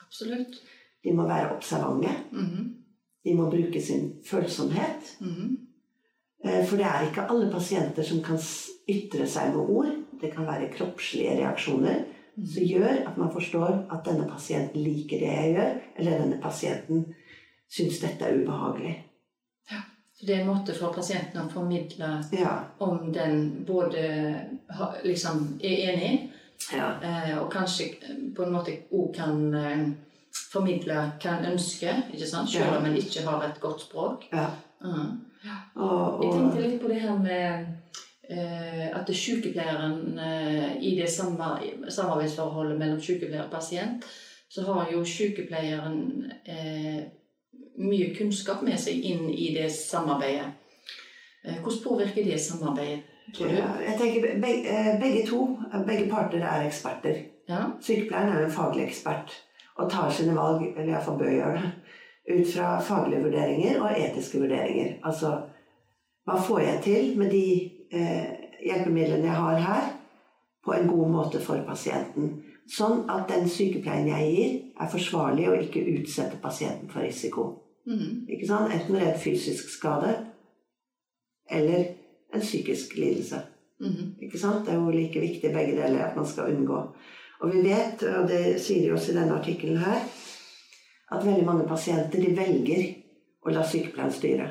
Absolutt. 0.00 0.62
De 1.04 1.12
må 1.12 1.26
være 1.28 1.52
observante. 1.56 2.14
Mm. 2.32 2.81
De 3.24 3.34
må 3.38 3.50
bruke 3.50 3.82
sin 3.82 4.08
følsomhet. 4.26 5.12
Mm. 5.20 5.58
For 6.42 6.74
det 6.74 6.86
er 6.88 7.04
ikke 7.06 7.28
alle 7.30 7.46
pasienter 7.52 8.02
som 8.02 8.18
kan 8.24 8.40
ytre 8.90 9.28
seg 9.30 9.52
med 9.54 9.70
ord. 9.70 9.92
Det 10.20 10.32
kan 10.34 10.46
være 10.48 10.72
kroppslige 10.74 11.36
reaksjoner 11.38 12.02
mm. 12.02 12.46
som 12.54 12.66
gjør 12.66 13.04
at 13.06 13.18
man 13.20 13.30
forstår 13.34 13.84
at 13.94 14.02
denne 14.08 14.26
pasienten 14.30 14.82
liker 14.82 15.22
det 15.22 15.30
jeg 15.30 15.54
gjør, 15.54 15.78
eller 15.96 16.20
denne 16.24 16.42
pasienten 16.42 17.06
syns 17.72 18.02
dette 18.02 18.26
er 18.26 18.42
ubehagelig. 18.42 18.96
Så 20.22 20.26
det 20.26 20.34
er 20.36 20.40
en 20.40 20.52
måte 20.52 20.74
for 20.76 20.94
pasienten 20.94 21.40
å 21.42 21.50
formidle 21.50 22.08
ja. 22.36 22.52
om 22.84 23.08
den 23.14 23.64
både 23.66 24.02
liksom 25.02 25.56
er 25.58 25.80
enig, 25.90 26.12
ja. 26.70 26.92
Eh, 27.02 27.32
og 27.40 27.48
kanskje 27.50 27.88
på 28.36 28.44
en 28.44 28.52
måte 28.54 28.76
òg 28.94 29.08
kan 29.16 29.40
eh, 29.58 29.80
formidle 30.52 30.96
hva 31.22 31.36
en 31.36 31.52
ønsker, 31.52 32.06
ikke 32.12 32.28
sant? 32.28 32.50
selv 32.50 32.78
om 32.78 32.86
en 32.88 32.96
ikke 32.96 33.24
har 33.26 33.44
et 33.48 33.60
godt 33.60 33.80
språk. 33.80 34.28
Ja. 34.32 34.46
Uh 34.84 34.94
-huh. 34.94 36.22
Jeg 36.22 36.32
tenkte 36.32 36.60
litt 36.60 36.80
på 36.80 36.88
det 36.88 37.00
her 37.00 37.18
med 37.18 37.66
uh, 38.30 39.00
at 39.00 39.16
sykepleieren 39.16 40.18
uh, 40.18 40.84
i 40.84 41.00
det 41.00 41.10
samarbeidsforholdet 41.88 42.78
mellom 42.78 43.00
sykepleier 43.00 43.44
og 43.44 43.50
pasient, 43.50 44.04
så 44.48 44.62
har 44.72 44.92
jo 44.92 45.04
sykepleieren 45.04 46.22
mye 47.78 48.14
kunnskap 48.14 48.62
med 48.62 48.80
seg 48.80 49.04
inn 49.04 49.30
i 49.30 49.54
det 49.54 49.70
samarbeidet. 49.72 50.50
Eh, 51.44 51.58
hvordan 51.62 51.82
påvirker 51.84 52.24
det 52.24 52.40
samarbeidet? 52.40 53.00
tror 53.36 53.48
du? 53.48 53.54
jeg 53.54 53.94
tenker 53.98 54.40
begge, 54.40 54.68
eh, 54.68 55.00
begge, 55.00 55.26
to, 55.26 55.58
begge 55.86 56.10
parter 56.10 56.42
er 56.42 56.66
eksperter. 56.66 57.22
Ja. 57.48 57.64
Sykepleieren 57.80 58.36
er 58.36 58.44
en 58.44 58.52
faglig 58.52 58.84
ekspert 58.86 59.32
og 59.82 59.90
tar 59.90 60.10
sine 60.10 60.34
valg, 60.36 60.64
eller 60.76 60.92
iallfall 60.94 61.18
bør 61.18 61.34
gjøre 61.34 61.62
det, 61.62 61.72
ut 62.32 62.52
fra 62.54 62.76
faglige 62.80 63.24
vurderinger 63.24 63.80
og 63.82 63.98
etiske 63.98 64.40
vurderinger. 64.40 64.94
Altså 65.04 65.34
hva 66.24 66.38
får 66.38 66.60
jeg 66.60 66.82
til 66.84 67.18
med 67.18 67.32
de 67.34 67.46
eh, 67.90 68.26
hjelpemidlene 68.62 69.26
jeg 69.26 69.36
har 69.36 69.58
her, 69.58 69.90
på 70.62 70.74
en 70.76 70.86
god 70.86 71.08
måte 71.10 71.40
for 71.42 71.62
pasienten? 71.66 72.36
Sånn 72.70 73.02
at 73.10 73.26
den 73.30 73.48
sykepleien 73.50 74.06
jeg 74.06 74.28
gir, 74.34 74.52
er 74.78 74.92
forsvarlig 74.92 75.48
og 75.50 75.64
ikke 75.64 75.82
utsetter 75.96 76.38
pasienten 76.42 76.90
for 76.92 77.02
risiko. 77.02 77.48
Mm. 77.90 78.28
Ikke 78.30 78.46
sant? 78.46 78.70
Enten 78.70 79.00
redd 79.00 79.18
fysisk 79.18 79.72
skade 79.74 80.14
eller 81.50 81.88
en 82.32 82.44
psykisk 82.44 82.94
lidelse. 82.96 83.42
Mm. 83.82 84.14
Ikke 84.22 84.38
sant? 84.38 84.62
Det 84.66 84.76
er 84.76 84.78
jo 84.78 84.94
like 84.94 85.20
viktig 85.20 85.50
begge 85.50 85.74
deler 85.74 86.06
at 86.06 86.16
man 86.16 86.26
skal 86.26 86.54
unngå. 86.54 86.84
Og 87.42 87.50
vi 87.50 87.62
vet, 87.66 88.02
og 88.06 88.28
det 88.30 88.42
sier 88.62 88.86
de 88.86 88.92
også 88.94 89.12
i 89.12 89.16
denne 89.18 89.38
artikkelen 89.38 89.80
her, 89.82 90.02
at 91.12 91.24
veldig 91.26 91.46
mange 91.46 91.68
pasienter 91.68 92.22
de 92.22 92.34
velger 92.36 92.84
å 93.42 93.54
la 93.54 93.64
sykepleieren 93.66 94.14
styre. 94.14 94.50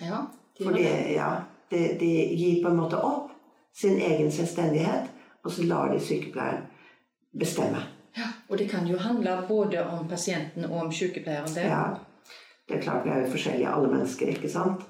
Ja, 0.00 0.20
de 0.56 0.64
Fordi, 0.64 0.84
ja, 1.16 1.30
de, 1.70 1.80
de 2.00 2.10
gir 2.38 2.60
på 2.62 2.70
en 2.70 2.78
måte 2.78 3.00
opp 3.02 3.32
sin 3.76 3.98
egen 4.00 4.30
selvstendighet, 4.32 5.10
og 5.44 5.52
så 5.52 5.66
lar 5.66 5.90
de 5.92 6.00
sykepleieren 6.02 6.68
bestemme. 7.40 7.82
Ja, 8.16 8.30
Og 8.48 8.58
det 8.58 8.70
kan 8.70 8.86
jo 8.86 8.98
handle 8.98 9.36
både 9.48 9.82
om 9.86 10.08
pasienten 10.08 10.64
og 10.64 10.78
om 10.84 10.92
sykepleieren. 10.92 11.54
Det. 11.54 11.66
Ja, 11.70 11.84
det 12.68 12.76
er 12.76 12.82
klart 12.82 13.04
vi 13.06 13.10
er 13.10 13.24
jo 13.24 13.34
forskjellige, 13.34 13.70
alle 13.70 13.90
mennesker, 13.90 14.32
ikke 14.34 14.50
sant. 14.50 14.86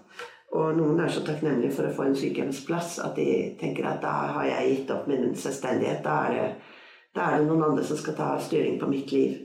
Og 0.51 0.75
noen 0.77 0.99
er 1.01 1.13
så 1.13 1.23
takknemlige 1.23 1.77
for 1.77 1.87
å 1.87 1.95
få 1.95 2.09
en 2.09 2.17
sykehjemsplass 2.19 2.99
at 3.05 3.15
de 3.17 3.55
tenker 3.61 3.87
at 3.87 4.01
da 4.03 4.15
har 4.35 4.49
jeg 4.49 4.73
gitt 4.73 4.91
opp 4.95 5.07
min 5.07 5.31
selvstendighet. 5.39 6.01
Da 6.05 6.17
er 6.27 6.35
det, 6.35 6.49
da 7.15 7.27
er 7.27 7.41
det 7.41 7.49
noen 7.49 7.67
andre 7.71 7.85
som 7.87 7.99
skal 7.99 8.17
ta 8.19 8.33
styring 8.43 8.79
på 8.81 8.89
mitt 8.91 9.13
liv. 9.13 9.39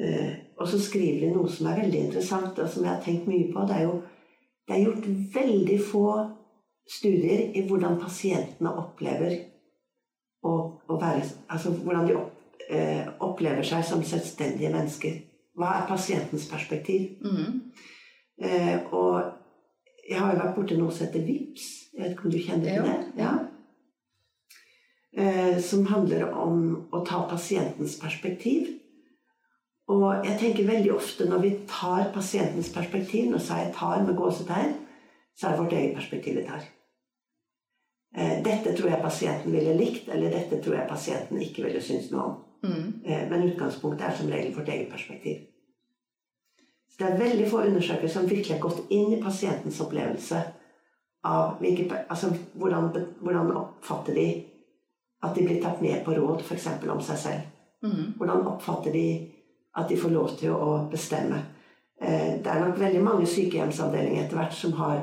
Eh, 0.00 0.32
og 0.56 0.68
så 0.68 0.78
skriver 0.80 1.26
de 1.26 1.32
noe 1.34 1.50
som 1.50 1.68
er 1.68 1.82
veldig 1.82 2.06
interessant, 2.06 2.58
og 2.58 2.68
som 2.70 2.84
jeg 2.84 2.92
har 2.92 3.02
tenkt 3.04 3.28
mye 3.30 3.50
på. 3.52 3.64
Det 3.68 3.76
er 3.76 3.86
jo 3.88 3.96
det 4.68 4.76
er 4.76 4.84
gjort 4.84 5.06
veldig 5.34 5.78
få 5.90 6.06
studier 6.88 7.50
i 7.56 7.64
hvordan 7.66 7.98
pasientene 8.00 8.70
opplever 8.78 9.34
å, 10.46 10.52
å 10.86 10.98
være 11.00 11.24
Altså 11.50 11.72
hvordan 11.74 12.06
de 12.08 12.16
opp, 12.18 12.30
eh, 12.70 13.08
opplever 13.20 13.66
seg 13.66 13.84
som 13.86 14.04
selvstendige 14.06 14.70
mennesker. 14.72 15.18
Hva 15.58 15.74
er 15.80 15.88
pasientens 15.88 16.46
perspektiv? 16.50 17.18
Mm. 17.20 17.72
Eh, 18.42 18.78
og 18.94 19.20
jeg 20.08 20.18
har 20.18 20.32
jo 20.32 20.40
vært 20.40 20.54
borti 20.56 20.78
noe 20.78 20.94
som 20.94 21.06
heter 21.06 21.26
VIPS. 21.26 21.66
Jeg 21.92 22.04
vet 22.04 22.14
ikke 22.14 22.28
om 22.28 22.34
du 22.34 22.38
kjenner 22.46 22.70
til 22.70 22.88
det? 22.88 22.96
Ja. 23.20 23.32
Eh, 25.16 25.58
som 25.58 25.86
handler 25.86 26.30
om 26.32 26.86
å 26.90 27.02
ta 27.04 27.26
pasientens 27.28 27.98
perspektiv. 28.00 28.78
Og 29.92 30.24
jeg 30.24 30.38
tenker 30.40 30.68
veldig 30.68 30.92
ofte 30.94 31.26
når 31.28 31.42
vi 31.42 31.50
tar 31.68 32.06
pasientens 32.14 32.70
perspektiv, 32.72 33.26
når 33.30 33.42
jeg 33.48 33.74
'tar' 33.74 34.06
med 34.06 34.16
gåsetegn, 34.16 34.72
så 35.36 35.46
er 35.46 35.50
det 35.50 35.60
vårt 35.60 35.72
eget 35.72 35.94
perspektiv 35.94 36.36
vi 36.36 36.44
tar. 36.46 36.62
Eh, 38.16 38.42
dette 38.44 38.76
tror 38.76 38.90
jeg 38.90 39.02
pasienten 39.02 39.52
ville 39.52 39.76
likt, 39.76 40.08
eller 40.08 40.30
dette 40.30 40.62
tror 40.62 40.74
jeg 40.74 40.88
pasienten 40.88 41.40
ikke 41.40 41.62
ville 41.62 41.80
synes 41.80 42.10
noe 42.10 42.22
om. 42.22 42.44
Mm. 42.62 43.02
Eh, 43.04 43.30
men 43.30 43.50
utgangspunktet 43.50 44.08
er 44.08 44.16
som 44.16 44.30
regel 44.30 44.54
vårt 44.54 44.68
eget 44.68 44.90
perspektiv. 44.90 45.36
Så 46.88 46.98
det 46.98 47.06
er 47.06 47.18
veldig 47.18 47.50
få 47.50 47.56
undersøkelser 47.56 48.20
som 48.20 48.30
virkelig 48.30 48.52
har 48.52 48.68
gått 48.68 48.90
inn 48.90 49.12
i 49.12 49.22
pasientens 49.22 49.80
opplevelse 49.80 50.42
av 51.24 51.58
hvilke, 51.58 52.04
altså, 52.08 52.26
hvordan, 52.54 53.06
hvordan 53.20 53.56
oppfatter 53.56 54.14
de 54.14 54.44
at 55.22 55.34
de 55.34 55.44
blir 55.46 55.62
tatt 55.62 55.80
med 55.82 56.04
på 56.04 56.14
råd 56.16 56.42
f.eks. 56.42 56.68
om 56.90 57.00
seg 57.00 57.18
selv. 57.18 57.48
Mm. 57.82 58.12
Hvordan 58.18 58.46
oppfatter 58.46 58.94
de 58.94 59.06
at 59.78 59.88
de 59.88 59.96
får 59.96 60.14
lov 60.14 60.36
til 60.38 60.54
å 60.54 60.70
bestemme? 60.90 61.42
Eh, 62.00 62.38
Det 62.42 62.50
er 62.50 62.60
nok 62.64 62.78
veldig 62.78 63.02
mange 63.02 63.26
sykehjemsavdelinger 63.26 64.24
etter 64.24 64.36
hvert 64.36 64.54
som 64.54 64.72
har 64.78 64.96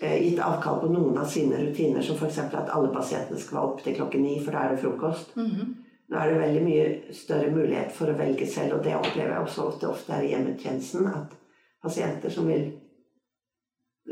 eh, 0.00 0.18
gitt 0.22 0.38
avkall 0.38 0.80
på 0.80 0.92
noen 0.92 1.18
av 1.18 1.26
sine 1.30 1.58
rutiner, 1.58 2.02
som 2.02 2.16
f.eks. 2.16 2.38
at 2.38 2.70
alle 2.70 2.92
pasientene 2.94 3.40
skal 3.40 3.58
være 3.58 3.70
opp 3.70 3.82
til 3.82 3.96
klokken 3.98 4.22
ni, 4.22 4.36
for 4.44 4.54
da 4.54 4.64
er 4.64 4.74
det 4.74 4.84
frokost. 4.84 5.34
Mm. 5.36 5.74
Nå 6.08 6.20
er 6.20 6.30
det 6.30 6.40
veldig 6.40 6.62
mye 6.62 7.14
større 7.16 7.50
mulighet 7.50 7.92
for 7.96 8.12
å 8.12 8.18
velge 8.18 8.46
selv, 8.46 8.78
og 8.78 8.84
det 8.84 8.94
opplever 8.94 9.32
jeg 9.32 9.46
også 9.48 9.68
ofte, 9.70 9.88
ofte 9.88 10.12
her 10.12 10.26
i 10.26 10.34
hjemmetjenesten, 10.34 11.06
at 11.08 11.34
pasienter 11.82 12.30
som 12.30 12.46
vil 12.46 12.68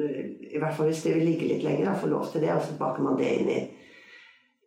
eh, 0.00 0.26
I 0.56 0.58
hvert 0.58 0.74
fall 0.74 0.90
hvis 0.90 1.04
de 1.06 1.14
vil 1.14 1.28
ligge 1.30 1.52
litt 1.52 1.62
lenger, 1.62 1.94
får 2.00 2.10
lov 2.10 2.26
til 2.32 2.42
det, 2.42 2.50
og 2.56 2.66
så 2.66 2.74
baker 2.80 3.06
man 3.06 3.20
det 3.20 3.30
inn 3.38 3.52
i 3.52 3.60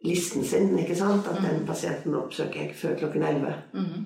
listen 0.05 0.43
sin. 0.43 0.77
ikke 0.79 0.95
sant? 0.95 1.27
At 1.27 1.41
den 1.43 1.65
pasienten 1.67 2.15
oppsøker 2.15 2.59
jeg 2.59 2.69
ikke 2.69 2.79
før 2.79 2.97
klokken 3.03 3.23
11. 3.23 3.53
Mhm. 3.73 4.05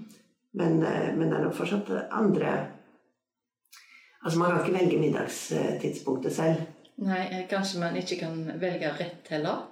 Men, 0.54 0.84
eh, 0.84 1.16
men 1.16 1.30
det 1.30 1.38
er 1.38 1.44
nok 1.44 1.54
fortsatt 1.56 1.90
andre 2.12 2.68
Altså 4.26 4.40
Man 4.40 4.52
kan 4.52 4.66
ikke 4.66 4.80
velge 4.80 5.00
middagstidspunktet 5.00 6.34
selv. 6.36 6.56
Nei, 6.98 7.46
kanskje 7.50 7.80
man 7.80 7.96
ikke 7.96 8.18
kan 8.20 8.52
velge 8.60 8.90
rett 9.00 9.30
heller? 9.30 9.70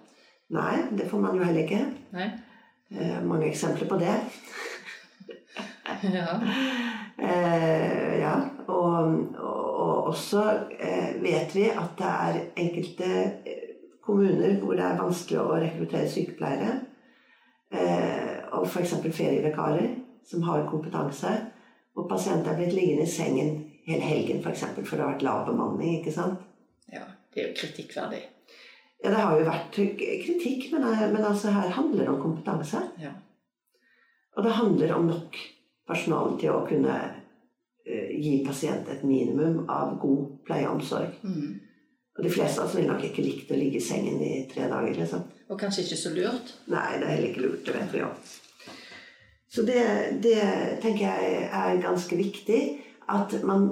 Nei, 0.50 0.77
det 0.98 1.10
får 1.10 1.19
man 1.19 1.36
jo 1.36 1.43
heller 1.43 1.63
ikke. 1.65 1.81
Nei? 2.13 2.29
Eh, 2.91 3.17
mange 3.24 3.50
eksempler 3.50 3.88
på 3.89 4.00
det. 4.00 4.15
Ja. 6.03 6.39
Eh, 7.17 8.19
ja, 8.19 8.34
og, 8.67 8.93
og, 9.39 9.63
og 9.79 10.07
også 10.07 10.43
eh, 10.79 11.15
vet 11.24 11.55
vi 11.55 11.63
at 11.72 11.96
det 11.98 12.12
er 12.12 12.36
enkelte 12.55 13.07
kommuner 14.08 14.58
hvor 14.62 14.78
det 14.80 14.86
er 14.88 15.00
vanskelig 15.02 15.40
å 15.44 15.60
rekruttere 15.60 16.10
sykepleiere. 16.12 16.74
Eh, 17.76 18.36
og 18.56 18.66
f.eks. 18.68 18.96
ferievikarer 19.12 19.92
som 20.28 20.44
har 20.48 20.68
kompetanse. 20.72 21.36
og 21.98 22.10
pasienter 22.10 22.52
er 22.52 22.58
blitt 22.60 22.76
liggende 22.78 23.04
i 23.04 23.10
sengen 23.10 23.54
hele 23.88 24.02
helgen 24.06 24.40
f.eks. 24.40 24.44
For, 24.44 24.52
eksempel, 24.52 24.86
for 24.86 24.98
det 24.98 25.06
har 25.06 25.14
vært 25.16 25.28
lav 25.28 25.46
bemanning. 25.52 26.00
ikke 26.00 26.16
sant? 26.16 26.44
ja. 26.94 27.06
Det 27.34 27.44
er 27.44 27.50
jo 27.52 27.58
kritikkverdig. 27.60 28.20
Ja, 29.04 29.10
det 29.12 29.18
har 29.22 29.38
jo 29.38 29.46
vært 29.46 29.76
kritikk, 29.78 30.72
men, 30.74 30.88
men 31.14 31.26
altså 31.26 31.52
her 31.54 31.70
handler 31.76 32.04
det 32.08 32.14
om 32.16 32.22
kompetanse. 32.22 32.80
Ja. 32.98 33.12
Og 34.38 34.44
det 34.44 34.56
handler 34.58 34.94
om 34.96 35.06
nok 35.12 35.38
personale 35.88 36.40
til 36.42 36.56
å 36.56 36.64
kunne 36.66 36.96
uh, 36.98 38.10
gi 38.10 38.40
pasient 38.48 38.90
et 38.90 39.06
minimum 39.06 39.68
av 39.70 40.00
god 40.02 40.32
pleie 40.48 40.66
og 40.66 40.80
omsorg. 40.80 41.14
Mhm. 41.22 41.56
Og 42.17 42.24
de 42.25 42.31
fleste 42.33 42.62
av 42.62 42.67
oss 42.67 42.75
ville 42.77 42.89
nok 42.89 43.03
ikke 43.05 43.25
likt 43.25 43.51
å 43.53 43.59
ligge 43.59 43.77
i 43.77 43.83
sengen 43.83 44.21
i 44.25 44.47
tre 44.50 44.65
dager. 44.71 44.95
liksom. 44.97 45.24
Og 45.50 45.59
kanskje 45.59 45.86
ikke 45.86 46.00
så 46.01 46.13
lurt. 46.15 46.53
Nei, 46.74 46.88
det 46.97 47.05
er 47.05 47.13
heller 47.13 47.29
ikke 47.29 47.45
lurt. 47.45 47.62
Det 47.65 47.75
vet 47.75 47.93
vi 47.93 48.01
jo. 48.01 48.09
Så 49.53 49.63
det, 49.67 49.83
det 50.24 50.39
tenker 50.81 51.05
jeg 51.05 51.45
er 51.45 51.81
ganske 51.83 52.17
viktig. 52.17 52.62
At 53.07 53.38
man 53.47 53.69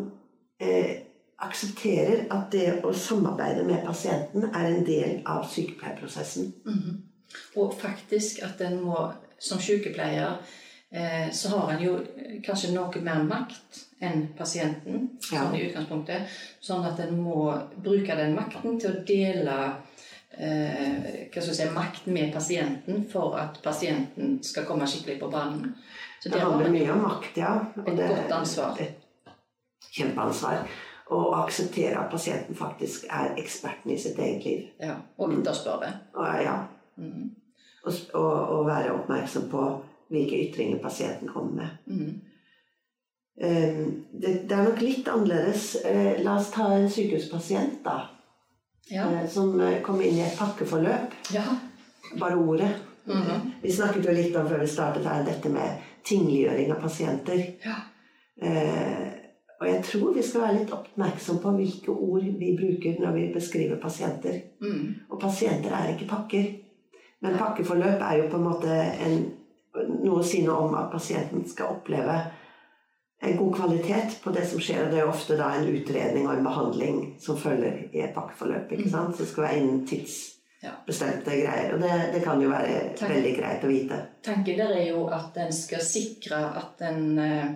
eh, 0.62 1.02
aksepterer 1.44 2.28
at 2.32 2.54
det 2.54 2.68
å 2.86 2.94
samarbeide 2.96 3.66
med 3.68 3.84
pasienten 3.86 4.48
er 4.54 4.70
en 4.70 4.86
del 4.88 5.18
av 5.26 5.50
sykepleierprosessen. 5.52 6.54
Mhm. 6.70 7.02
Og 7.60 7.74
faktisk 7.76 8.40
at 8.46 8.62
en 8.64 8.78
må, 8.86 9.00
som 9.42 9.60
sykepleier, 9.60 10.38
så 11.32 11.50
har 11.50 11.72
en 11.74 11.82
jo 11.84 11.96
eh, 12.18 12.38
kanskje 12.46 12.74
noe 12.76 13.02
mer 13.04 13.24
makt 13.28 13.82
enn 14.06 14.28
pasienten, 14.38 15.10
Ja. 15.32 15.42
sånn 15.42 15.56
i 15.58 15.66
utgangspunktet. 15.70 16.28
Sånn 16.62 16.86
at 16.86 17.00
en 17.00 17.18
må 17.24 17.52
bruke 17.84 18.16
den 18.16 18.36
makten 18.36 18.80
til 18.80 18.92
å 18.92 19.04
dele 19.08 19.56
eh, 20.38 21.30
si, 21.42 21.70
makt 21.74 22.08
med 22.08 22.34
pasienten 22.34 23.06
for 23.12 23.38
at 23.40 23.62
pasienten 23.64 24.38
skal 24.44 24.66
komme 24.66 24.88
skikkelig 24.88 25.20
på 25.20 25.32
banen. 25.32 25.76
Så 26.20 26.30
Det 26.30 26.40
handler 26.42 26.70
mye 26.72 26.92
om 26.92 27.02
makt, 27.06 27.38
ja. 27.38 27.54
Og 27.78 27.88
et 27.90 27.98
det 27.98 28.10
godt 28.10 28.32
ansvar. 28.32 28.78
Et 28.82 29.32
kjempeansvar. 29.92 30.68
Og 31.14 31.26
å 31.30 31.34
akseptere 31.44 32.00
at 32.02 32.12
pasienten 32.12 32.56
faktisk 32.58 33.06
er 33.14 33.36
eksperten 33.38 33.92
i 33.94 33.98
sitt 33.98 34.18
eget 34.20 34.46
liv. 34.46 34.64
Ja, 34.82 34.96
og 35.18 35.34
etterspørre. 35.34 35.92
Mm. 36.16 36.44
Ja, 36.44 36.56
Mm. 36.98 37.32
og, 37.84 37.94
og, 38.14 38.50
og 38.50 38.66
være 38.68 38.94
oppmerksom 38.94 39.50
på 39.52 39.64
hvilke 40.10 40.38
ytringer 40.48 40.78
pasienten 40.84 41.28
kommer 41.28 41.52
med. 41.52 41.70
Mm. 41.88 42.22
Eh, 43.42 43.86
Det, 44.22 44.34
det 44.50 44.52
er 44.56 44.64
nok 44.70 44.82
litt 44.82 45.08
annerledes. 45.12 45.76
Eh, 45.86 46.22
La 46.24 46.38
oss 46.40 46.52
ta 46.52 46.70
en 46.76 46.90
sykehuspasient, 46.90 47.82
da. 47.84 48.10
Ja. 48.90 49.08
eh, 49.12 49.28
Som 49.28 49.60
eh, 49.62 49.82
kom 49.82 50.02
inn 50.02 50.16
i 50.18 50.22
et 50.28 50.38
pakkeforløp. 50.40 51.14
ja. 51.34 51.44
Bare 52.20 52.36
ordet. 52.38 52.70
Mhm. 53.08 53.52
Vi 53.62 53.72
snakket 53.72 54.06
jo 54.06 54.12
litt 54.14 54.36
om 54.36 54.48
før 54.48 54.60
vi 54.60 54.68
startet 54.68 55.06
her, 55.06 55.24
dette 55.26 55.50
med 55.50 55.82
tingliggjøring 56.06 56.72
av 56.72 56.82
pasienter. 56.82 57.44
ja. 57.66 57.76
Eh, 58.42 59.12
og 59.62 59.68
jeg 59.68 59.84
tror 59.84 60.14
vi 60.14 60.22
skal 60.22 60.42
være 60.42 60.58
litt 60.60 60.72
oppmerksom 60.76 61.38
på 61.40 61.52
hvilke 61.56 61.90
ord 61.92 62.24
vi 62.40 62.58
bruker 62.60 62.98
når 63.00 63.14
vi 63.14 63.34
beskriver 63.34 63.78
pasienter. 63.82 64.42
Mm. 64.62 64.96
Og 65.10 65.20
pasienter 65.22 65.72
er 65.72 65.94
ikke 65.94 66.08
pakker. 66.10 66.46
Men 67.22 67.38
pakkeforløp 67.38 68.02
er 68.02 68.18
jo 68.18 68.28
på 68.30 68.38
en 68.38 68.44
måte 68.44 68.68
en, 69.06 69.32
noe 69.76 70.22
å 70.22 70.26
si 70.26 70.42
noe 70.46 70.68
om 70.68 70.76
at 70.80 70.92
pasienten 70.94 71.46
skal 71.50 71.78
oppleve 71.78 72.18
en 73.26 73.38
god 73.38 73.56
kvalitet 73.56 74.20
på 74.24 74.32
det 74.36 74.46
som 74.50 74.62
skjer. 74.62 74.86
Og 74.86 74.94
det 74.94 75.00
er 75.00 75.06
jo 75.06 75.14
ofte 75.14 75.38
da 75.40 75.52
en 75.56 75.68
utredning 75.72 76.28
og 76.28 76.38
en 76.38 76.48
behandling 76.48 76.98
som 77.22 77.40
følger 77.40 77.86
i 77.92 78.04
et 78.06 78.16
pakkeforløp. 78.16 78.72
ikke 78.72 78.90
sant? 78.92 79.16
Så 79.16 79.24
det 79.24 79.30
skal 79.32 79.48
være 79.48 79.62
innen 79.62 79.86
tidsbestemte 79.90 81.38
greier. 81.40 81.76
Og 81.76 81.84
det, 81.84 81.94
det 82.16 82.24
kan 82.26 82.42
jo 82.44 82.52
være 82.52 82.82
Takk. 82.98 83.14
veldig 83.16 83.38
greit 83.40 83.64
å 83.66 83.72
vite. 83.72 84.02
Tanken 84.26 84.60
der 84.62 84.76
er 84.82 84.90
jo 84.92 85.08
at 85.14 85.40
en 85.46 85.56
skal 85.56 85.86
sikre 85.86 86.42
at 86.62 86.84
en 86.86 87.08
eh, 87.22 87.48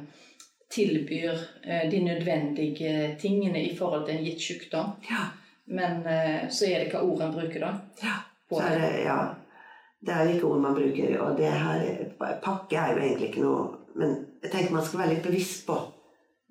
tilbyr 0.70 1.44
eh, 1.64 1.86
de 1.92 2.02
nødvendige 2.06 2.96
tingene 3.22 3.62
i 3.66 3.76
forhold 3.78 4.08
til 4.08 4.18
en 4.18 4.26
gitt 4.26 4.42
sykdom. 4.42 4.96
Ja. 5.10 5.28
Men 5.70 6.02
eh, 6.08 6.50
så 6.50 6.66
er 6.66 6.86
det 6.86 6.94
hva 6.94 7.04
ord 7.06 7.22
en 7.26 7.36
bruker, 7.36 7.62
da. 7.62 7.76
Ja. 8.02 8.18
Så 8.50 8.64
er 8.66 8.80
det, 8.82 8.94
ja, 9.06 9.18
det 10.06 10.14
er 10.16 10.24
jo 10.24 10.34
ikke 10.36 10.48
ord 10.48 10.62
man 10.62 10.76
bruker. 10.76 11.20
Og 11.22 11.38
det 11.38 11.52
her 11.52 11.86
Pakke 12.44 12.78
er 12.78 12.94
jo 12.94 13.00
egentlig 13.04 13.30
ikke 13.30 13.42
noe 13.44 13.76
Men 13.96 14.14
jeg 14.44 14.52
tenker 14.52 14.72
man 14.74 14.86
skal 14.86 15.00
være 15.00 15.14
litt 15.16 15.24
bevisst 15.26 15.66
på 15.68 15.78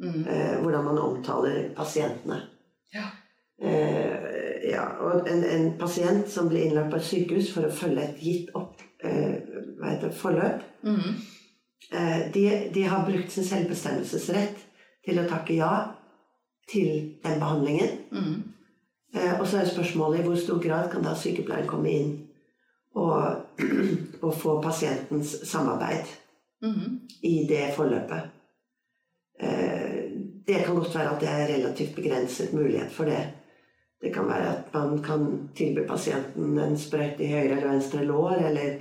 Mm. 0.00 0.26
eh, 0.28 0.60
hvordan 0.62 0.84
man 0.84 0.98
omtaler 0.98 1.70
pasientene. 1.74 2.36
Ja. 2.94 3.06
Eh, 3.62 4.70
ja, 4.70 4.84
og 5.00 5.28
en, 5.28 5.44
en 5.44 5.72
pasient 5.78 6.28
som 6.30 6.48
blir 6.48 6.68
innlagt 6.68 6.90
på 6.92 6.96
et 7.00 7.02
sykehus 7.08 7.48
for 7.54 7.66
å 7.66 7.72
følge 7.74 8.04
et 8.04 8.20
gitt 8.22 8.52
opp, 8.54 8.78
eh, 9.02 9.40
hva 9.80 9.90
heter 9.90 10.08
det, 10.08 10.14
forløp, 10.14 10.62
Mm. 10.84 11.16
eh, 11.92 12.30
de, 12.34 12.70
de 12.74 12.82
har 12.84 13.04
brukt 13.10 13.30
sin 13.30 13.44
selvbestemmelsesrett 13.44 14.56
til 15.04 15.18
å 15.18 15.26
takke 15.28 15.56
ja 15.56 15.72
til 16.70 17.18
den 17.24 17.40
behandlingen. 17.40 17.98
Mm. 18.12 18.42
Eh, 19.14 19.40
og 19.40 19.46
så 19.46 19.58
er 19.58 19.64
spørsmålet 19.66 20.20
i 20.20 20.22
hvor 20.28 20.36
stor 20.36 20.62
grad 20.62 20.90
kan 20.92 21.02
da 21.02 21.14
sykepleieren 21.18 21.66
komme 21.66 21.90
inn 21.90 22.27
og, 22.98 23.60
og 24.24 24.34
få 24.34 24.58
pasientens 24.62 25.36
samarbeid 25.48 26.16
Mm. 26.58 27.00
i 27.22 27.46
det 27.46 27.68
forløpet. 27.76 28.20
Eh, 29.40 30.10
det 30.46 30.64
kan 30.66 30.74
godt 30.74 30.94
være 30.96 31.10
at 31.12 31.20
det 31.22 31.28
er 31.28 31.52
relativt 31.52 31.94
begrenset 31.94 32.52
mulighet 32.52 32.90
for 32.90 33.04
det. 33.06 33.20
Det 34.02 34.10
kan 34.14 34.26
være 34.26 34.48
at 34.56 34.74
man 34.74 34.98
kan 35.02 35.48
tilby 35.54 35.86
pasienten 35.86 36.58
en 36.58 36.74
sprøyte 36.78 37.22
i 37.22 37.30
høyre 37.30 37.60
eller 37.60 37.68
venstre 37.68 38.02
lår, 38.04 38.32
eller 38.48 38.74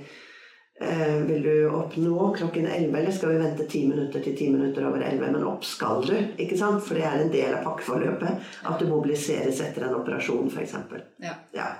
eh, 0.80 1.16
vil 1.28 1.42
du 1.46 1.70
opp 1.70 1.94
nå 2.02 2.32
klokken 2.34 2.66
11, 2.66 2.98
eller 2.98 3.14
skal 3.14 3.32
vi 3.36 3.40
vente 3.44 3.66
10 3.68 3.88
minutter 3.88 4.26
til 4.26 4.36
10 4.36 4.50
minutter 4.56 4.86
over 4.88 4.98
11? 5.12 5.32
Men 5.32 5.46
opp 5.52 5.64
skal 5.64 6.02
du, 6.06 6.16
ikke 6.38 6.58
sant? 6.58 6.82
For 6.82 6.98
det 6.98 7.06
er 7.06 7.22
en 7.22 7.32
del 7.32 7.54
av 7.54 7.62
pakkeforløpet 7.66 8.50
at 8.72 8.82
du 8.82 8.90
mobiliseres 8.90 9.62
etter 9.62 9.86
en 9.86 10.00
operasjon, 10.00 10.50
f.eks. 10.50 10.74
Ja. 11.22 11.34
Ja. 11.54 11.70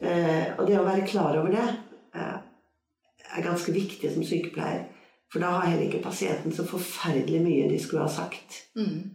Eh, 0.00 0.46
og 0.58 0.66
det 0.68 0.78
å 0.80 0.86
være 0.86 1.06
klar 1.06 1.36
over 1.36 1.52
det 1.52 1.66
eh, 2.16 2.36
er 3.36 3.44
ganske 3.44 3.72
viktig 3.72 4.12
som 4.14 4.24
sykepleier. 4.24 4.86
For 5.30 5.42
da 5.42 5.52
har 5.54 5.68
heller 5.68 5.86
ikke 5.86 6.02
pasienten 6.02 6.54
så 6.54 6.64
forferdelig 6.66 7.42
mye 7.44 7.68
de 7.70 7.78
skulle 7.78 8.06
ha 8.06 8.10
sagt. 8.10 8.64
Mm. 8.76 9.10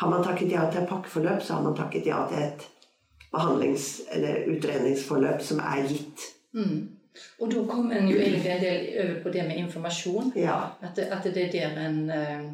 Har 0.00 0.10
man 0.10 0.24
takket 0.24 0.52
ja 0.52 0.64
til 0.70 0.82
et 0.82 0.88
pakkeforløp, 0.88 1.42
så 1.44 1.58
har 1.58 1.66
man 1.66 1.76
takket 1.78 2.08
ja 2.08 2.24
til 2.30 2.40
et 2.42 2.64
behandlings- 3.30 4.00
eller 4.10 4.48
utredningsforløp 4.50 5.44
som 5.44 5.60
er 5.62 5.84
gitt. 5.86 6.26
Mm. 6.56 6.88
Og 7.38 7.52
da 7.52 7.62
kommer 7.68 7.98
en 7.98 8.08
jo 8.08 8.18
egentlig 8.18 8.50
en 8.50 8.62
del 8.64 8.88
over 9.04 9.22
på 9.22 9.32
det 9.34 9.46
med 9.46 9.62
informasjon. 9.62 10.32
Ja. 10.36 10.58
At 10.82 10.96
det, 10.96 11.06
at 11.12 11.24
det 11.24 11.44
er 11.46 11.52
der 11.52 11.78
en 11.86 12.10
eh, 12.10 12.50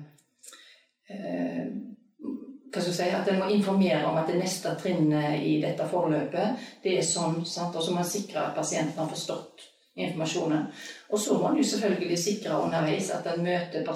hva 2.77 2.83
skal 2.85 2.93
jeg 2.93 2.99
si, 2.99 3.17
At 3.17 3.31
en 3.33 3.41
må 3.41 3.49
informere 3.53 4.05
om 4.09 4.19
at 4.21 4.29
det 4.29 4.41
neste 4.41 4.75
trinnet 4.81 5.41
i 5.41 5.57
dette 5.63 5.87
forløpet 5.89 6.69
det 6.85 6.99
er 6.99 7.07
sånn. 7.07 7.41
Sant? 7.49 7.77
Og 7.77 7.83
så 7.83 7.95
må 7.95 8.03
en 8.03 8.11
sikre 8.11 8.43
at 8.43 8.59
pasienten 8.59 9.01
har 9.01 9.09
forstått 9.11 9.65
informasjonen. 9.97 10.67
Og 11.11 11.21
så 11.21 11.39
må 11.41 11.49
en 11.51 11.61
jo 11.63 11.65
selvfølgelig 11.65 12.21
sikre 12.21 12.61
underveis 12.61 13.11
at 13.17 13.27
en 13.33 13.43
møter 13.47 13.87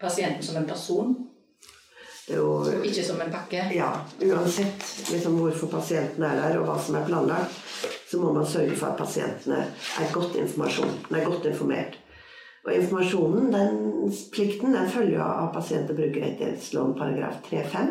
pasienten 0.00 0.46
som 0.46 0.60
en 0.60 0.68
person, 0.68 1.14
er 2.30 2.38
jo 2.38 2.82
ikke 2.86 3.02
som 3.04 3.18
en 3.20 3.32
pakke. 3.32 3.64
Ja, 3.74 3.88
uansett 4.22 4.84
liksom 5.10 5.40
hvorfor 5.40 5.72
pasienten 5.72 6.22
er 6.22 6.38
der 6.38 6.60
og 6.60 6.68
hva 6.68 6.76
som 6.78 6.96
er 6.96 7.08
planlagt, 7.08 7.58
så 8.08 8.20
må 8.22 8.30
man 8.36 8.46
sørge 8.46 8.76
for 8.78 8.92
at 8.92 9.00
pasientene 9.00 9.64
er 9.98 10.14
godt, 10.14 10.38
er 10.38 11.26
godt 11.26 11.50
informert. 11.50 11.98
Og 12.62 12.74
informasjonen, 12.76 13.50
den 13.50 14.12
plikten, 14.32 14.74
den 14.74 14.90
følger 14.90 15.22
av 15.22 15.50
pasient- 15.54 15.90
og 15.90 15.98
brukerrettighetsloven 15.98 16.94
paragraf 16.94 17.40
3-5. 17.50 17.90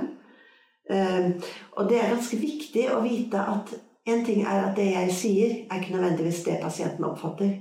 Ehm, 0.92 1.34
og 1.78 1.90
det 1.90 2.00
er 2.00 2.14
ganske 2.14 2.38
viktig 2.38 2.88
å 2.92 3.02
vite 3.06 3.42
at 3.54 3.74
en 4.12 4.26
ting 4.26 4.42
er 4.44 4.68
at 4.68 4.76
det 4.78 4.90
jeg 4.92 5.14
sier, 5.14 5.54
er 5.70 5.82
ikke 5.82 5.96
nødvendigvis 5.96 6.44
det 6.48 6.58
pasienten 6.62 7.06
oppfatter. 7.06 7.52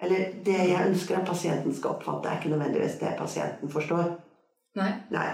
Eller 0.00 0.32
det 0.44 0.56
jeg 0.56 0.86
ønsker 0.88 1.18
at 1.18 1.28
pasienten 1.28 1.74
skal 1.76 1.96
oppfatte, 1.96 2.28
er 2.28 2.40
ikke 2.40 2.52
nødvendigvis 2.52 3.00
det 3.00 3.16
pasienten 3.18 3.72
forstår. 3.72 4.14
Nei. 4.76 4.92
Nei. 5.10 5.28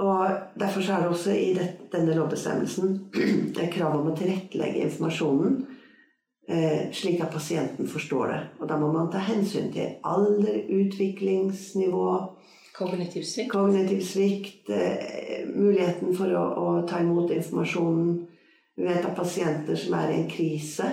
Og 0.00 0.28
Derfor 0.60 0.80
er 0.80 1.02
det 1.02 1.08
også 1.08 1.34
i 1.36 1.52
denne 1.92 2.14
lovbestemmelsen 2.16 2.94
krav 3.74 3.98
om 3.98 4.08
å 4.08 4.16
tilrettelegge 4.16 4.86
informasjonen 4.86 5.58
eh, 6.48 6.92
slik 6.92 7.20
at 7.20 7.32
pasienten 7.32 7.88
forstår 7.88 8.32
det. 8.32 8.40
Og 8.60 8.68
da 8.68 8.78
må 8.80 8.92
man 8.92 9.10
ta 9.12 9.20
hensyn 9.20 9.72
til 9.74 9.98
alder, 10.04 10.62
utviklingsnivå, 10.68 12.08
Kognitiv 12.72 13.22
svikt. 13.22 13.52
Kognitiv 13.52 14.00
svikt 14.06 14.70
eh, 14.72 15.44
muligheten 15.54 16.14
for 16.16 16.32
å, 16.32 16.44
å, 16.56 16.68
ta 16.88 17.02
imot 17.04 17.32
informasjonen. 17.34 18.14
Vi 18.78 18.86
vet 18.86 19.04
at 19.04 19.16
pasienter 19.16 19.76
som 19.76 19.98
er 19.98 20.12
i 20.12 20.22
en 20.22 20.30
krise, 20.30 20.88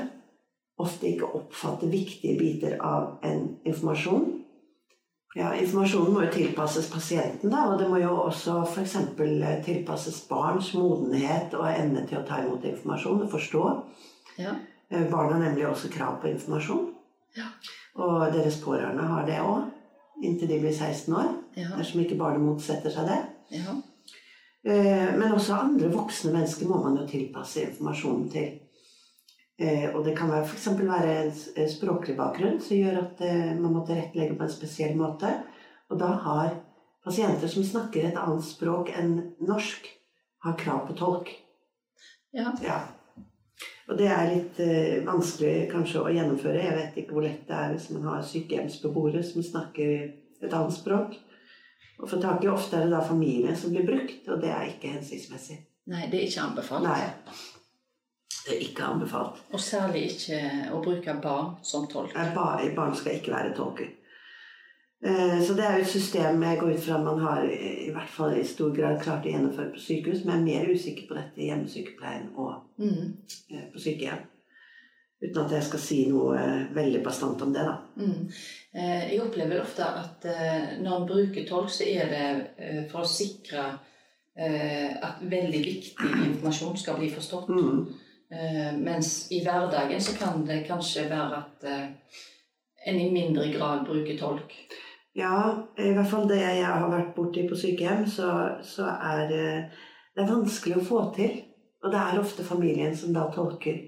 ofte 0.79 1.07
ikke 1.07 1.31
oppfatter 1.39 1.91
viktige 1.91 2.35
biter 2.39 2.75
av 2.83 3.23
en 3.23 3.45
informasjon. 3.63 4.27
Ja, 5.37 5.53
Informasjonen 5.53 6.13
må 6.15 6.23
jo 6.25 6.31
tilpasses 6.33 6.87
pasienten, 6.89 7.51
da, 7.53 7.67
og 7.69 7.79
det 7.79 7.87
må 7.87 7.99
jo 8.01 8.15
også 8.25 8.63
f.eks. 8.65 8.95
Eh, 9.23 9.59
tilpasses 9.63 10.23
barns 10.27 10.73
modenhet 10.75 11.53
og 11.55 11.67
evne 11.69 12.03
til 12.09 12.19
å 12.19 12.25
ta 12.27 12.41
imot 12.43 12.65
informasjon 12.67 13.23
og 13.23 13.35
forstå. 13.37 13.65
Ja. 14.41 14.57
Eh, 14.89 15.05
barn 15.11 15.35
har 15.35 15.43
nemlig 15.45 15.69
også 15.69 15.91
krav 15.93 16.19
på 16.19 16.33
informasjon. 16.33 16.89
Ja. 17.37 17.53
Og 18.01 18.33
deres 18.33 18.59
pårørende 18.63 19.05
har 19.07 19.27
det 19.29 19.39
òg, 19.39 19.69
inntil 20.25 20.51
de 20.51 20.59
blir 20.65 20.75
16 20.75 21.15
år. 21.15 21.37
Ja. 21.57 21.71
Dersom 21.77 22.03
ikke 22.03 22.19
barnet 22.19 22.45
motsetter 22.45 22.93
seg 22.93 23.09
det. 23.09 23.19
Ja. 23.57 23.77
Eh, 24.63 25.15
men 25.17 25.31
også 25.31 25.55
andre 25.55 25.87
voksne 25.93 26.33
mennesker 26.35 26.67
må 26.67 26.81
man 26.83 26.97
jo 26.99 27.07
tilpasse 27.07 27.63
informasjonen 27.63 28.25
til. 28.33 28.49
Eh, 29.59 29.87
og 29.93 30.03
det 30.05 30.15
kan 30.17 30.31
f.eks. 30.35 30.67
være 30.79 31.15
en 31.23 31.71
språklig 31.71 32.15
bakgrunn 32.19 32.59
som 32.63 32.79
gjør 32.79 32.99
at 33.05 33.23
eh, 33.23 33.53
man 33.59 33.73
må 33.75 33.85
tilrettelegge 33.87 34.35
på 34.35 34.47
en 34.47 34.53
spesiell 34.53 34.97
måte. 34.99 35.31
Og 35.89 35.99
da 35.99 36.11
har 36.25 36.57
pasienter 37.05 37.47
som 37.47 37.63
snakker 37.63 38.09
et 38.09 38.19
annet 38.19 38.45
språk 38.45 38.91
enn 38.99 39.15
norsk, 39.47 39.87
har 40.43 40.59
krav 40.59 40.85
på 40.87 40.95
tolk. 40.99 41.31
Ja. 42.35 42.51
ja. 42.63 42.81
Og 43.89 43.97
det 43.97 44.05
er 44.13 44.27
litt 44.29 44.59
vanskelig 45.07 45.65
kanskje 45.71 46.03
å 46.03 46.11
gjennomføre. 46.13 46.61
Jeg 46.61 46.75
vet 46.77 46.99
ikke 47.01 47.15
hvor 47.15 47.25
lett 47.25 47.47
det 47.49 47.55
er 47.57 47.71
hvis 47.73 47.87
man 47.95 48.05
har 48.11 48.27
sykehjemsbeboere 48.27 49.23
som 49.25 49.43
snakker 49.43 49.95
et 50.45 50.53
annet 50.53 50.75
språk. 50.75 51.17
Og 51.99 52.07
for 52.07 52.21
tak 52.23 52.43
i 52.43 52.51
ofte 52.51 52.77
er 52.77 52.87
det 52.87 52.95
da 52.95 53.03
familien 53.03 53.57
som 53.57 53.73
blir 53.75 53.87
brukt, 53.87 54.27
og 54.31 54.41
det 54.41 54.51
er 54.55 54.69
ikke 54.71 54.93
hensiktsmessig. 54.95 55.59
Nei, 55.89 56.05
det 56.11 56.19
er 56.19 56.27
ikke 56.29 56.45
anbefalt. 56.45 56.85
Nei. 56.85 57.39
Det 58.45 58.55
er 58.55 58.61
ikke 58.63 58.85
anbefalt. 58.87 59.41
Og 59.51 59.61
særlig 59.61 60.05
ikke 60.13 60.39
å 60.73 60.79
bruke 60.83 61.15
barn 61.21 61.55
som 61.65 61.89
tolk. 61.91 62.15
Barn 62.35 62.95
skal 62.95 63.19
ikke 63.19 63.33
være 63.35 63.55
tolker. 63.57 63.89
Eh, 65.03 65.43
så 65.43 65.53
det 65.55 65.63
er 65.65 65.77
jo 65.77 65.83
et 65.85 65.91
system 65.91 66.41
jeg 66.43 66.59
går 66.59 66.73
ut 66.75 66.81
fra 66.83 66.97
man 67.03 67.21
har 67.23 67.45
i 67.47 67.91
hvert 67.95 68.09
fall 68.11 68.33
i 68.35 68.43
stor 68.47 68.73
grad 68.75 68.99
klart 69.03 69.27
å 69.27 69.31
gjennomføre 69.31 69.71
på 69.75 69.83
sykehus, 69.83 70.25
men 70.27 70.47
jeg 70.47 70.59
er 70.59 70.65
mer 70.67 70.75
usikker 70.75 71.07
på 71.07 71.15
dette 71.15 71.39
i 71.39 71.47
hjemmesykepleien 71.47 72.33
og 72.35 72.83
mm. 72.83 73.05
Eh, 73.49 73.63
på 73.71 73.79
sykehjem. 73.79 74.25
Uten 75.19 75.41
at 75.43 75.51
jeg 75.51 75.67
skal 75.67 75.81
si 75.83 75.99
noe 76.07 76.35
eh, 76.39 76.67
veldig 76.75 77.03
bastant 77.03 77.41
om 77.43 77.53
det, 77.55 77.65
da. 77.67 77.77
Mm. 77.99 78.27
Jeg 78.79 79.21
opplever 79.23 79.63
ofte 79.63 79.83
at 79.83 80.25
når 80.79 80.91
en 80.93 81.07
bruker 81.09 81.47
tolk, 81.49 81.71
så 81.73 81.87
er 81.89 82.11
det 82.11 82.85
for 82.91 83.01
å 83.01 83.09
sikre 83.09 83.63
at 84.39 85.23
veldig 85.25 85.61
viktig 85.65 86.11
informasjon 86.27 86.77
skal 86.77 86.99
bli 86.99 87.09
forstått. 87.11 87.49
Mm. 87.49 87.79
Eh, 88.31 88.77
mens 88.77 89.31
i 89.31 89.41
hverdagen 89.41 90.01
så 90.01 90.13
kan 90.17 90.45
det 90.45 90.67
kanskje 90.67 91.07
være 91.09 91.37
at 91.37 91.63
eh, 91.65 91.87
en 92.85 92.99
i 93.01 93.09
mindre 93.11 93.47
grad 93.53 93.87
bruker 93.87 94.17
tolk. 94.19 94.53
Ja, 95.17 95.65
i 95.77 95.89
hvert 95.95 96.11
fall 96.11 96.27
det 96.29 96.37
jeg 96.37 96.65
har 96.65 96.85
vært 96.91 97.15
borti 97.15 97.47
på 97.49 97.57
sykehjem, 97.57 98.05
så, 98.07 98.29
så 98.61 98.85
er 98.85 99.23
det 99.33 100.21
er 100.21 100.29
vanskelig 100.29 100.77
å 100.77 100.85
få 100.85 101.01
til. 101.15 101.39
Og 101.81 101.89
det 101.91 101.99
er 101.99 102.19
ofte 102.19 102.45
familien 102.45 102.93
som 102.95 103.15
da 103.15 103.25
tolker. 103.33 103.81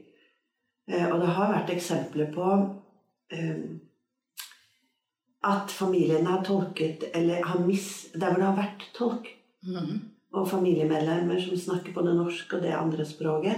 Eh, 0.90 1.08
og 1.08 1.20
det 1.22 1.34
har 1.36 1.54
vært 1.54 1.76
eksempler 1.76 2.32
på 2.34 2.54
at 5.48 5.72
familien 5.72 6.26
har 6.28 6.42
tolket 6.44 7.06
eller 7.16 7.46
har 7.48 7.62
mis... 7.64 8.10
Der 8.12 8.34
hvor 8.34 8.42
det 8.42 8.50
har 8.50 8.58
vært 8.58 8.84
tolk. 8.94 9.30
Mm 9.64 9.78
-hmm. 9.78 10.00
Og 10.34 10.50
familiemedlemmer 10.50 11.40
som 11.40 11.58
snakker 11.58 11.94
både 11.94 12.14
norsk 12.14 12.54
og 12.54 12.62
det 12.62 12.74
andre 12.74 13.06
språket 13.06 13.56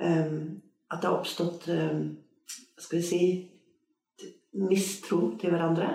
Ehm, 0.00 0.60
at 0.90 1.02
det 1.02 1.08
har 1.08 1.18
oppstått 1.18 1.68
skal 2.78 2.98
vi 2.98 3.02
si 3.04 3.24
mistro 4.52 5.36
til 5.40 5.52
hverandre. 5.52 5.90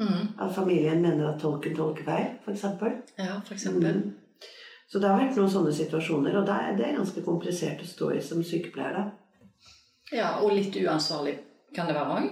Mm. 0.00 0.32
At 0.40 0.54
familien 0.54 1.02
mener 1.02 1.28
at 1.28 1.40
tolken 1.40 1.76
tolker 1.76 2.06
feil, 2.06 2.30
f.eks. 2.44 2.64
Ja, 3.18 3.40
for 3.44 3.54
eksempel. 3.54 3.96
mm. 3.96 4.14
Så 4.88 4.98
det 4.98 5.08
har 5.08 5.20
vært 5.20 5.36
noen 5.38 5.52
sånne 5.52 5.72
situasjoner, 5.72 6.34
og 6.36 6.48
er, 6.52 6.72
det 6.76 6.84
er 6.84 6.96
ganske 6.98 7.22
komplisert 7.24 7.80
å 7.80 7.88
stå 7.88 8.10
i 8.12 8.22
som 8.24 8.42
sykepleier. 8.44 8.96
da. 8.96 9.04
Ja, 10.12 10.34
og 10.42 10.54
litt 10.56 10.76
uansvarlig 10.76 11.38
kan 11.74 11.88
det 11.88 11.96
være 11.96 12.18
òg? 12.18 12.28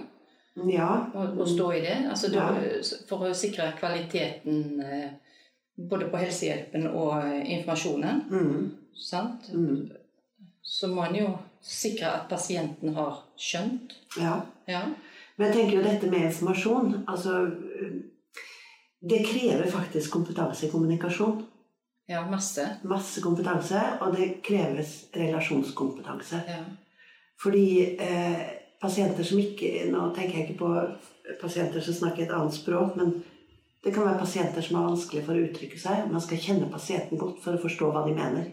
Ja. 0.69 0.89
Å, 1.15 1.25
å, 1.39 1.47
stå 1.47 1.71
i 1.77 1.81
det? 1.85 1.95
Altså, 2.11 2.29
ja. 2.35 2.49
For 3.09 3.29
å 3.29 3.33
sikre 3.37 3.71
kvaliteten 3.79 4.83
eh, 4.83 5.07
både 5.79 6.11
på 6.11 6.19
helsehjelpen 6.21 6.89
og 6.91 7.15
eh, 7.23 7.41
informasjonen. 7.57 8.21
Mm. 8.29 8.69
Sant? 9.09 9.49
Mm 9.55 9.89
så 10.71 10.87
må 10.87 11.05
en 11.05 11.15
jo 11.17 11.29
sikre 11.61 12.09
at 12.15 12.29
pasienten 12.29 12.93
har 12.95 13.23
skjønt. 13.39 13.95
Ja. 14.19 14.37
ja. 14.69 14.85
Men 15.35 15.49
jeg 15.49 15.57
tenker 15.57 15.77
jo 15.77 15.85
dette 15.85 16.09
med 16.11 16.27
informasjon 16.27 16.93
altså, 17.09 17.33
Det 19.01 19.21
krever 19.25 19.69
faktisk 19.71 20.13
kompetanse 20.13 20.67
i 20.67 20.71
kommunikasjon. 20.71 21.41
Ja, 22.11 22.21
masse. 22.29 22.65
Masse 22.83 23.23
kompetanse, 23.23 23.81
og 24.03 24.15
det 24.17 24.41
kreves 24.45 24.93
relasjonskompetanse. 25.15 26.41
Ja. 26.47 26.63
Fordi 27.41 27.67
eh, 27.97 28.41
pasienter 28.81 29.25
som 29.25 29.39
ikke 29.41 29.87
Nå 29.89 30.09
tenker 30.15 30.39
jeg 30.39 30.49
ikke 30.49 30.61
på 30.61 30.71
pasienter 31.41 31.83
som 31.83 31.95
snakker 31.97 32.25
et 32.25 32.33
annet 32.35 32.55
språk, 32.55 32.97
men 32.99 33.13
det 33.81 33.93
kan 33.93 34.05
være 34.05 34.21
pasienter 34.21 34.61
som 34.65 34.77
er 34.77 34.89
vanskelig 34.91 35.23
for 35.25 35.37
å 35.37 35.45
uttrykke 35.47 35.79
seg. 35.79 36.03
Man 36.11 36.21
skal 36.21 36.41
kjenne 36.41 36.69
pasienten 36.69 37.17
godt 37.21 37.39
for 37.41 37.57
å 37.57 37.61
forstå 37.61 37.89
hva 37.93 38.03
de 38.05 38.13
mener. 38.17 38.51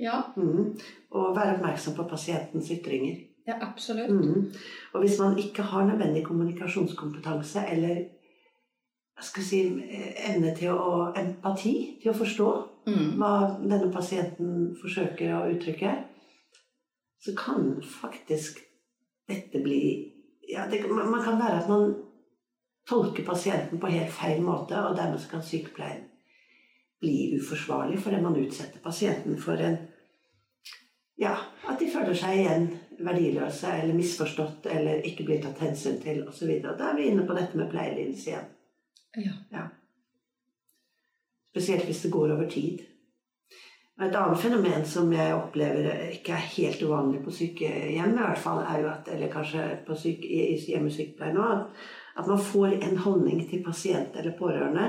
Ja. 0.00 0.22
Mm. 0.36 0.72
Og 1.12 1.36
være 1.36 1.58
oppmerksom 1.58 1.96
på 1.98 2.06
pasientens 2.08 2.70
ytringer. 2.72 3.18
Ja, 3.46 3.58
absolutt. 3.60 4.08
Mm. 4.08 4.52
Og 4.94 5.04
hvis 5.04 5.18
man 5.20 5.36
ikke 5.38 5.66
har 5.68 5.84
nødvendig 5.84 6.24
kommunikasjonskompetanse 6.24 7.66
eller 7.74 8.04
skal 9.22 9.44
si, 9.46 9.60
evne 10.30 10.54
til 10.56 10.72
å 10.72 11.10
empati, 11.18 11.74
til 12.02 12.12
å 12.12 12.16
forstå 12.16 12.48
mm. 12.88 13.10
hva 13.20 13.34
denne 13.60 13.90
pasienten 13.92 14.72
forsøker 14.80 15.34
å 15.36 15.44
uttrykke, 15.52 15.92
så 17.24 17.34
kan 17.36 17.82
faktisk 17.82 18.58
dette 19.28 19.60
bli 19.62 20.12
ja, 20.48 20.66
det, 20.70 20.90
Man 20.90 21.24
kan 21.24 21.38
være 21.38 21.62
at 21.62 21.68
man 21.68 21.94
tolker 22.88 23.24
pasienten 23.24 23.80
på 23.80 23.86
helt 23.86 24.10
feil 24.12 24.42
måte, 24.42 24.74
og 24.74 24.96
dermed 24.96 25.22
kan 25.30 25.42
sykepleien 25.42 26.08
bli 27.00 27.36
uforsvarlig 27.38 27.98
fordi 28.02 28.20
man 28.22 28.36
utsetter 28.38 28.82
pasienten 28.82 29.38
for 29.38 29.52
en 29.52 29.76
Ja, 31.22 31.36
at 31.68 31.78
de 31.78 31.86
føler 31.90 32.16
seg 32.18 32.38
igjen 32.40 32.64
verdiløse 32.98 33.68
eller 33.70 33.94
misforstått 33.94 34.66
eller 34.66 35.04
ikke 35.06 35.26
blir 35.28 35.42
tatt 35.42 35.60
hensyn 35.62 36.00
til 36.02 36.24
osv. 36.26 36.50
Da 36.64 36.88
er 36.88 36.96
vi 36.96 37.04
inne 37.10 37.26
på 37.28 37.36
dette 37.36 37.58
med 37.58 37.70
pleielinse 37.70 38.30
igjen. 38.30 38.48
Ja. 39.22 39.34
ja. 39.52 39.66
Spesielt 41.52 41.84
hvis 41.86 42.02
det 42.02 42.10
går 42.10 42.34
over 42.34 42.48
tid. 42.50 42.82
Et 44.02 44.16
annet 44.18 44.40
fenomen 44.40 44.84
som 44.88 45.12
jeg 45.14 45.34
opplever 45.36 46.08
ikke 46.16 46.34
er 46.34 46.48
helt 46.56 46.80
uvanlig 46.82 47.20
på 47.22 47.30
sykehjem, 47.34 48.16
i 48.16 48.24
hvert 48.24 48.40
fall, 48.42 48.62
er 48.66 48.80
jo 48.82 48.88
at, 48.90 49.10
eller 49.14 49.30
kanskje 49.30 49.66
på 49.86 49.94
syke, 49.94 50.26
i 50.26 50.56
hjemmesykepleien 50.58 51.38
òg, 51.38 51.68
at 52.18 52.26
man 52.26 52.42
får 52.42 52.74
en 52.80 52.98
holdning 53.04 53.44
til 53.50 53.62
pasient 53.64 54.16
eller 54.18 54.34
pårørende 54.38 54.88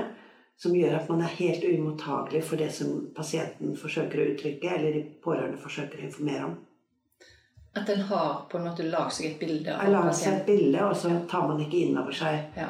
som 0.56 0.74
gjør 0.74 0.98
at 0.98 1.08
man 1.10 1.22
er 1.24 1.36
helt 1.38 1.64
uimottagelig 1.66 2.42
for 2.46 2.60
det 2.60 2.70
som 2.74 3.08
pasienten 3.14 3.74
forsøker 3.78 4.20
å 4.20 4.26
uttrykke, 4.32 4.74
eller 4.76 4.94
de 4.98 5.02
pårørende 5.22 5.62
forsøker 5.62 6.00
å 6.02 6.08
informere 6.08 6.50
om. 6.50 6.58
At 7.74 7.90
en 7.90 8.04
har 8.10 8.44
på 8.50 8.58
en 8.58 8.68
måte 8.68 8.86
lagd 8.86 9.16
seg 9.16 9.32
et 9.32 9.40
bilde 9.40 9.74
av 9.74 9.90
lagd 9.90 10.14
seg 10.14 10.40
et 10.40 10.46
bilde, 10.46 10.84
og 10.86 10.94
så 10.98 11.10
tar 11.30 11.48
man 11.50 11.62
ikke 11.62 11.80
inn 11.86 11.98
over 11.98 12.14
seg 12.14 12.58
ja. 12.58 12.68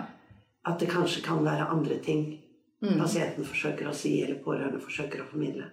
at 0.64 0.80
det 0.80 0.88
kanskje 0.92 1.24
kan 1.26 1.44
være 1.44 1.68
andre 1.72 2.00
ting 2.04 2.24
Mm. 2.82 2.98
pasienten 3.00 3.44
forsøker 3.44 3.88
å 3.88 3.94
si, 3.96 4.22
eller 4.22 4.42
pårørende 4.44 4.80
forsøker 4.82 5.22
å 5.22 5.26
formidle. 5.30 5.64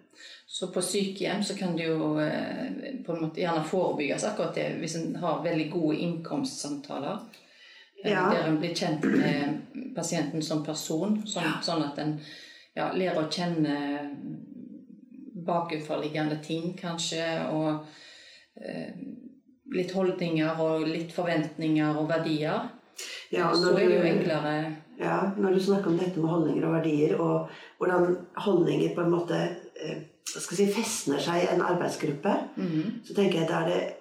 Så 0.48 0.68
på 0.72 0.82
sykehjem 0.82 1.44
så 1.44 1.58
kan 1.58 1.76
det 1.76 1.88
jo 1.90 2.18
eh, 2.20 3.02
på 3.06 3.16
en 3.16 3.22
måte 3.26 3.42
gjerne 3.42 3.66
forebygges 3.68 4.24
akkurat 4.30 4.56
det 4.56 4.68
hvis 4.80 4.96
en 4.96 5.16
har 5.20 5.44
veldig 5.44 5.70
gode 5.72 5.98
innkomstsamtaler. 5.98 7.20
eh, 8.04 8.12
Ja. 8.12 8.30
Der 8.32 8.48
en 8.48 8.60
blir 8.60 8.74
kjent 8.76 9.04
med 9.04 9.94
pasienten 9.96 10.42
som 10.42 10.64
person, 10.66 11.24
sånn, 11.26 11.44
Ja. 11.44 11.60
sånn 11.62 11.84
at 11.92 12.00
en 12.00 12.20
ja, 12.76 12.92
lærer 12.94 13.18
å 13.26 13.30
kjenne 13.30 13.76
bakenforliggende 15.46 16.38
ting, 16.44 16.74
kanskje, 16.78 17.26
og 17.52 17.86
eh, 18.62 18.94
litt 19.72 19.92
holdninger 19.92 20.60
og 20.60 20.88
litt 20.88 21.12
forventninger 21.16 21.98
og 21.98 22.10
verdier. 22.10 22.70
Ja, 23.32 23.54
så 23.56 23.72
er 23.72 23.76
det 23.76 23.84
jo 23.84 24.02
du- 24.02 24.08
enklere 24.08 24.76
Ja, 25.00 25.32
når 25.38 25.54
du 25.54 25.60
snakker 25.60 25.88
om 25.90 25.98
dette 25.98 26.20
med 26.20 26.30
holdninger 26.30 26.66
og 26.68 26.74
verdier, 26.74 27.16
og 27.20 27.50
hvordan 27.80 28.18
holdninger 28.38 28.96
på 28.96 29.02
en 29.02 29.12
måte 29.12 29.40
eh, 29.82 29.98
skal 30.26 30.58
si, 30.58 30.66
festner 30.68 31.20
seg 31.20 31.44
i 31.44 31.48
en 31.56 31.62
arbeidsgruppe, 31.62 32.36
Mhm. 32.58 33.02
så 33.06 33.16
tenker 33.16 33.40
jeg 33.40 33.48
da 33.50 33.62
er 33.64 33.70
det 33.70 33.94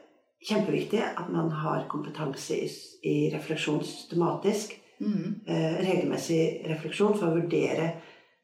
kjempeviktig 0.49 1.01
at 1.03 1.31
man 1.33 1.51
har 1.51 1.87
kompetanse 1.89 2.55
i, 2.57 2.69
i 3.05 3.31
refleksjon 3.35 3.81
systematisk. 3.85 4.77
Mhm. 5.01 5.41
Eh, 5.47 5.79
regelmessig 5.87 6.69
refleksjon 6.69 7.17
for 7.19 7.27
å 7.31 7.35
vurdere 7.41 7.93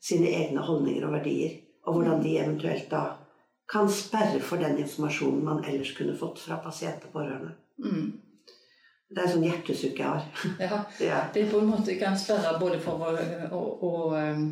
sine 0.01 0.27
egne 0.29 0.61
holdninger 0.65 1.05
og 1.07 1.13
verdier. 1.13 1.51
Og 1.87 1.95
hvordan 1.95 2.23
de 2.23 2.39
eventuelt 2.39 2.89
da 2.91 3.17
kan 3.73 3.89
sperre 3.89 4.41
for 4.41 4.57
den 4.57 4.79
informasjonen 4.79 5.43
man 5.45 5.65
ellers 5.65 5.93
kunne 5.97 6.17
fått 6.17 6.39
fra 6.39 6.57
pasient 6.57 7.05
og 7.05 7.13
pårørende. 7.13 7.53
Mhm. 7.85 8.13
Det 9.09 9.23
er 9.23 9.29
sånn 9.31 9.45
hjertesukk 9.47 9.99
jeg 9.99 10.07
har. 10.07 10.23
Ja. 10.65 10.79
Ja. 11.11 11.19
Det 11.35 11.45
på 11.51 11.61
en 11.63 11.69
måte 11.71 11.95
kan 12.01 12.17
sperre 12.19 12.57
både 12.61 12.79
for 12.83 13.05
å, 13.07 13.13
å, 13.55 13.61
å 13.87 13.93
um, 14.17 14.47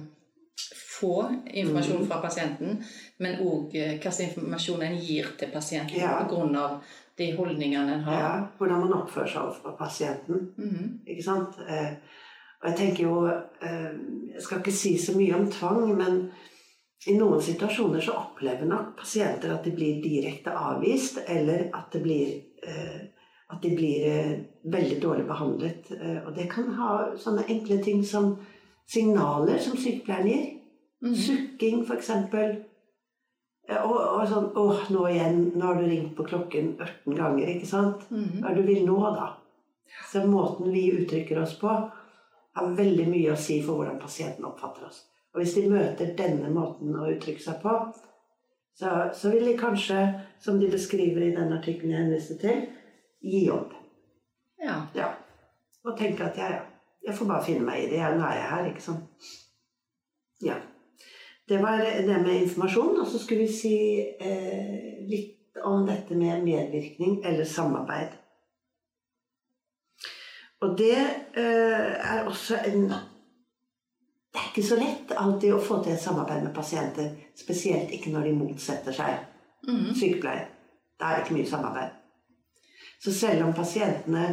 få 0.95 1.15
informasjon 1.51 2.03
Mm. 2.05 2.07
fra 2.09 2.21
pasienten, 2.23 2.77
men 3.19 3.41
òg 3.43 3.73
hva 3.75 3.99
slags 4.13 4.21
informasjon 4.29 4.83
en 4.87 4.95
gir 5.03 5.33
til 5.39 5.51
pasienten 5.53 5.99
Ja. 5.99 6.21
av 6.23 6.83
de 7.19 7.33
holdningene 7.37 7.93
en 7.95 8.05
har. 8.07 8.21
ja, 8.21 8.31
hvordan 8.59 8.81
man 8.85 8.93
oppfører 9.03 9.29
seg 9.29 9.43
overfor 9.43 9.77
pasienten. 9.79 10.53
Mhm. 10.57 11.01
Ikke 11.07 11.23
sant? 11.23 11.59
Eh, 11.69 11.93
og 12.63 12.71
jeg 12.71 12.77
tenker 12.79 13.03
jo 13.05 13.27
eh, 13.29 13.93
Jeg 14.35 14.43
skal 14.43 14.59
ikke 14.63 14.73
si 14.73 14.97
så 14.99 15.13
mye 15.19 15.35
om 15.37 15.51
tvang, 15.51 15.97
men 15.97 16.31
i 17.07 17.15
noen 17.19 17.43
situasjoner 17.43 18.01
så 18.01 18.15
opplever 18.17 18.65
nok 18.67 18.97
pasienter 18.99 19.53
at 19.55 19.65
de 19.65 19.71
blir 19.77 20.01
direkte 20.03 20.51
avvist, 20.51 21.19
eller 21.29 21.69
at, 21.75 21.91
det 21.93 22.03
blir, 22.03 22.33
eh, 22.67 23.01
at 23.53 23.63
de 23.63 23.71
blir 23.77 24.07
eh, 24.09 24.35
veldig 24.73 24.99
dårlig 25.03 25.27
behandlet. 25.29 25.91
Eh, 26.01 26.21
og 26.25 26.35
det 26.37 26.49
kan 26.53 26.71
ha 26.79 26.91
sånne 27.21 27.47
enkle 27.49 27.81
ting 27.85 28.05
som 28.07 28.35
signaler 28.91 29.61
som 29.61 29.77
sykepleieren 29.77 30.31
gir. 30.31 30.47
Mm. 31.05 31.17
Sukking, 31.21 31.83
f.eks. 31.85 32.11
Og, 33.75 33.97
og 33.97 34.25
sånn 34.29 34.51
'Å, 34.53 34.65
nå 34.93 35.07
igjen. 35.09 35.39
Nå 35.57 35.67
har 35.71 35.81
du 35.81 35.87
ringt 35.89 36.15
på 36.17 36.27
klokken 36.29 36.75
18 36.79 37.17
ganger.' 37.17 37.53
Ikke 37.55 37.69
sant? 37.69 38.05
Mm. 38.11 38.41
Hva 38.41 38.53
er 38.53 38.61
du 38.61 38.63
vil 38.69 38.85
nå, 38.89 38.99
da? 39.17 39.31
Så 40.13 40.25
måten 40.29 40.73
vi 40.73 40.91
uttrykker 40.93 41.41
oss 41.43 41.55
på, 41.61 41.73
har 42.55 42.77
veldig 42.79 43.07
mye 43.11 43.33
å 43.33 43.41
si 43.41 43.61
for 43.63 43.79
hvordan 43.79 44.01
pasienten 44.01 44.47
oppfatter 44.49 44.89
oss. 44.89 45.05
Og 45.35 45.43
hvis 45.43 45.55
de 45.57 45.69
møter 45.71 46.15
denne 46.19 46.51
måten 46.55 46.95
å 46.95 47.09
uttrykke 47.11 47.43
seg 47.43 47.61
på, 47.63 47.73
så, 48.79 48.91
så 49.15 49.31
vil 49.31 49.49
de 49.49 49.57
kanskje, 49.59 50.01
som 50.43 50.59
de 50.61 50.71
beskriver 50.71 51.27
i 51.27 51.35
den 51.35 51.53
artikkelen 51.55 51.95
jeg 51.95 52.05
henviste 52.05 52.37
til, 52.43 52.65
gi 53.25 53.49
opp. 53.53 53.73
Ja. 54.61 54.79
Ja. 54.95 55.11
Og 55.85 55.97
tenke 55.99 56.29
at 56.29 56.39
ja, 56.41 56.51
ja, 56.53 56.61
jeg 57.07 57.17
får 57.17 57.29
bare 57.29 57.45
finne 57.45 57.67
meg 57.67 57.85
i 57.85 57.89
det. 57.93 58.01
Ja, 58.01 58.13
nå 58.15 58.25
er 58.25 58.39
jeg 58.39 58.51
her, 58.51 58.69
ikke 58.71 58.85
sant. 58.85 59.31
Ja. 60.45 60.59
Det 61.49 61.61
var 61.61 61.79
det 61.79 62.21
med 62.25 62.43
informasjon. 62.43 63.01
Og 63.01 63.07
så 63.07 63.21
skulle 63.21 63.45
vi 63.45 63.53
si 63.53 63.79
eh, 64.01 65.01
litt 65.09 65.61
om 65.65 65.85
dette 65.87 66.17
med 66.17 66.45
medvirkning 66.45 67.21
eller 67.25 67.45
samarbeid. 67.45 68.17
Og 70.65 70.79
det 70.79 70.97
eh, 71.37 71.91
er 72.15 72.25
også 72.25 72.57
en 72.65 72.87
Det 74.35 74.41
er 74.41 74.49
ikke 74.51 74.67
så 74.67 74.77
lett 74.81 75.13
alltid 75.15 75.53
å 75.55 75.61
få 75.63 75.77
til 75.83 75.93
et 75.95 76.03
samarbeid 76.03 76.43
med 76.43 76.55
pasienter. 76.57 77.13
Spesielt 77.39 77.93
ikke 77.95 78.11
når 78.11 78.25
de 78.27 78.33
motsetter 78.35 78.97
seg 78.97 79.21
mm. 79.69 79.93
sykepleier. 79.95 80.49
Da 80.99 81.11
er 81.11 81.21
det 81.21 81.27
ikke 81.27 81.37
mye 81.37 81.51
samarbeid. 81.51 81.93
Så 83.05 83.13
selv 83.13 83.45
om 83.45 83.53
pasientene 83.55 84.25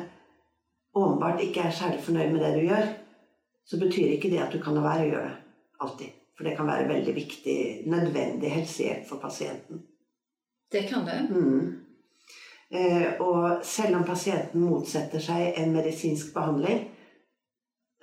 åpenbart 0.95 1.41
ikke 1.43 1.65
er 1.67 1.75
særlig 1.75 1.99
fornøyd 2.05 2.31
med 2.31 2.43
det 2.43 2.53
du 2.55 2.61
gjør, 2.69 2.87
så 3.67 3.79
betyr 3.79 4.13
ikke 4.15 4.31
det 4.31 4.39
at 4.43 4.53
du 4.53 4.61
kan 4.63 4.75
la 4.77 4.83
være 4.85 5.05
å 5.05 5.09
gjøre 5.11 5.29
det. 5.29 5.37
Alltid. 5.83 6.13
For 6.37 6.47
det 6.47 6.55
kan 6.57 6.67
være 6.69 6.87
veldig 6.89 7.15
viktig, 7.15 7.57
nødvendig 7.91 8.51
helsehjelp 8.51 9.07
for 9.09 9.19
pasienten. 9.21 9.83
Det 10.71 10.85
kan 10.89 11.03
det. 11.05 11.19
Mm. 11.29 11.81
Eh, 12.71 13.19
og 13.19 13.65
selv 13.67 13.97
om 13.99 14.07
pasienten 14.07 14.63
motsetter 14.63 15.19
seg 15.19 15.59
en 15.59 15.73
medisinsk 15.75 16.33
behandling 16.33 16.85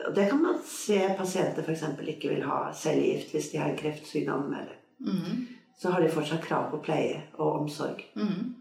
og 0.07 0.15
Det 0.15 0.29
kan 0.31 0.39
man 0.43 0.61
se 0.63 0.99
pasienter 1.19 1.65
f.eks. 1.67 1.83
ikke 2.07 2.29
vil 2.29 2.45
ha 2.47 2.73
cellegift 2.73 3.33
hvis 3.35 3.49
de 3.51 3.59
har 3.59 3.73
en 3.73 3.77
kreftsykdom, 3.77 4.53
eller, 4.53 4.77
Mhm. 5.01 5.47
så 5.79 5.91
har 5.91 6.01
de 6.01 6.09
fortsatt 6.09 6.45
krav 6.45 6.71
på 6.71 6.79
pleie 6.83 7.23
og 7.35 7.61
omsorg. 7.61 8.05
Mhm. 8.15 8.55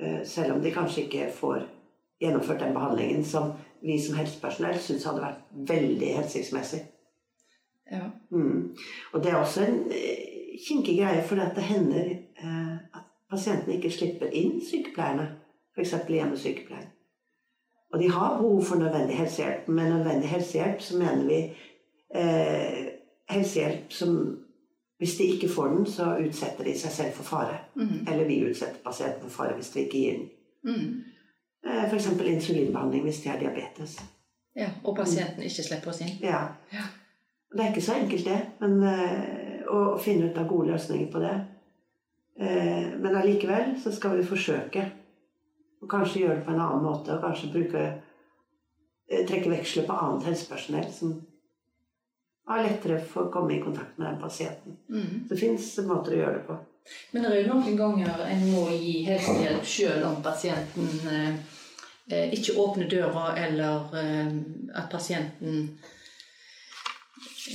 Eh, 0.00 0.24
Selv 0.24 0.52
om 0.52 0.62
de 0.62 0.72
kanskje 0.72 1.02
ikke 1.02 1.30
får 1.34 1.66
gjennomført 2.20 2.60
den 2.60 2.74
behandlingen 2.74 3.24
som 3.24 3.52
vi 3.82 3.98
som 4.00 4.16
helsepersonell 4.16 4.78
syns 4.78 5.04
hadde 5.04 5.24
vært 5.24 5.42
veldig 5.68 6.14
hensiktsmessig. 6.16 6.82
Ja. 7.90 8.04
Mm. 8.30 8.76
Og 9.12 9.22
det 9.22 9.32
er 9.32 9.36
også 9.36 9.66
en 9.66 9.80
eh, 9.90 10.56
kinkig 10.68 10.98
greie, 11.00 11.22
for 11.26 11.36
det 11.40 11.66
hender 11.66 12.10
eh, 12.14 12.76
at 12.94 13.08
pasientene 13.30 13.76
ikke 13.76 13.90
slipper 13.90 14.32
inn 14.32 14.60
sykepleierne. 14.64 15.28
F.eks. 15.72 15.94
hjemmesykepleiere. 16.08 16.90
Og 17.92 18.00
de 18.00 18.10
har 18.10 18.38
behov 18.38 18.62
for 18.64 18.76
nødvendig 18.76 19.16
helsehjelp. 19.16 19.68
Med 19.68 19.90
nødvendig 19.90 20.28
helsehjelp 20.28 20.80
så 20.80 20.98
mener 20.98 21.24
vi 21.26 21.38
eh, 22.14 22.86
helsehjelp 23.30 23.92
som 23.92 24.41
Hvis 25.02 25.16
de 25.18 25.24
ikke 25.34 25.48
får 25.50 25.68
den, 25.68 25.86
så 25.86 26.04
utsetter 26.22 26.64
de 26.64 26.72
seg 26.78 26.92
selv 26.94 27.16
for 27.16 27.26
fare. 27.26 27.56
Mm. 27.74 28.04
Eller 28.06 28.28
vi 28.28 28.36
utsetter 28.46 28.78
pasienten 28.84 29.24
for 29.26 29.42
fare 29.42 29.56
hvis 29.58 29.72
vi 29.74 29.80
ikke 29.82 29.98
gir 29.98 30.18
den. 30.20 30.28
Mm. 30.62 30.92
Eh, 31.66 31.84
F.eks. 31.88 32.06
insulinbehandling 32.20 33.02
hvis 33.02 33.18
de 33.24 33.28
har 33.32 33.40
diabetes. 33.40 33.96
ja. 34.54 34.68
Og 34.84 34.94
pasienten 34.96 35.42
ikke 35.42 35.64
slipper 35.66 35.90
oss 35.90 36.00
inn. 36.06 36.12
Ja. 36.22 36.44
Ja. 36.72 36.84
Det 37.50 37.64
er 37.64 37.72
ikke 37.72 37.82
så 37.82 37.96
enkelt, 37.98 38.24
det. 38.24 38.38
Men 38.60 38.78
eh, 38.92 39.66
å 39.74 39.98
finne 39.98 40.30
ut 40.30 40.38
av 40.38 40.46
gode 40.48 40.70
løsninger 40.70 41.10
på 41.10 41.24
det. 41.24 41.34
Eh, 42.40 42.94
men 43.02 43.16
allikevel 43.18 43.74
så 43.82 43.90
skal 43.92 44.16
vi 44.20 44.30
forsøke. 44.30 44.86
Og 45.82 45.90
kanskje 45.90 46.22
gjøre 46.22 46.38
det 46.38 46.46
på 46.46 46.54
en 46.54 46.62
annen 46.62 46.86
måte. 46.86 47.16
Og 47.16 47.26
kanskje 47.26 47.50
bruke 47.58 47.84
trekke 49.28 49.50
veksler 49.50 49.90
på 49.90 49.98
annet 49.98 50.30
helsepersonell 50.30 50.86
som 50.94 51.18
har 52.46 52.64
lettere 52.64 52.98
for 53.06 53.28
å 53.28 53.32
komme 53.32 53.56
i 53.56 53.62
kontakt 53.62 53.98
med 53.98 54.08
den 54.08 54.20
pasienten. 54.20 54.76
Mm. 54.90 55.24
Det 55.28 55.38
fins 55.38 55.72
måter 55.86 56.16
å 56.16 56.20
gjøre 56.22 56.38
det 56.38 56.44
på. 56.48 56.58
Men 57.12 57.22
det 57.22 57.30
er 57.30 57.40
jo 57.42 57.54
noen 57.54 57.76
ganger 57.78 58.24
en 58.26 58.44
må 58.50 58.66
gi 58.74 59.04
helsehjelp 59.06 59.66
selv 59.68 60.08
om 60.08 60.18
pasienten 60.24 60.88
eh, 61.12 61.36
eh, 62.10 62.34
ikke 62.34 62.56
åpner 62.58 62.90
døra, 62.90 63.28
eller 63.38 63.94
eh, 64.00 64.32
at 64.74 64.90
pasienten 64.90 65.60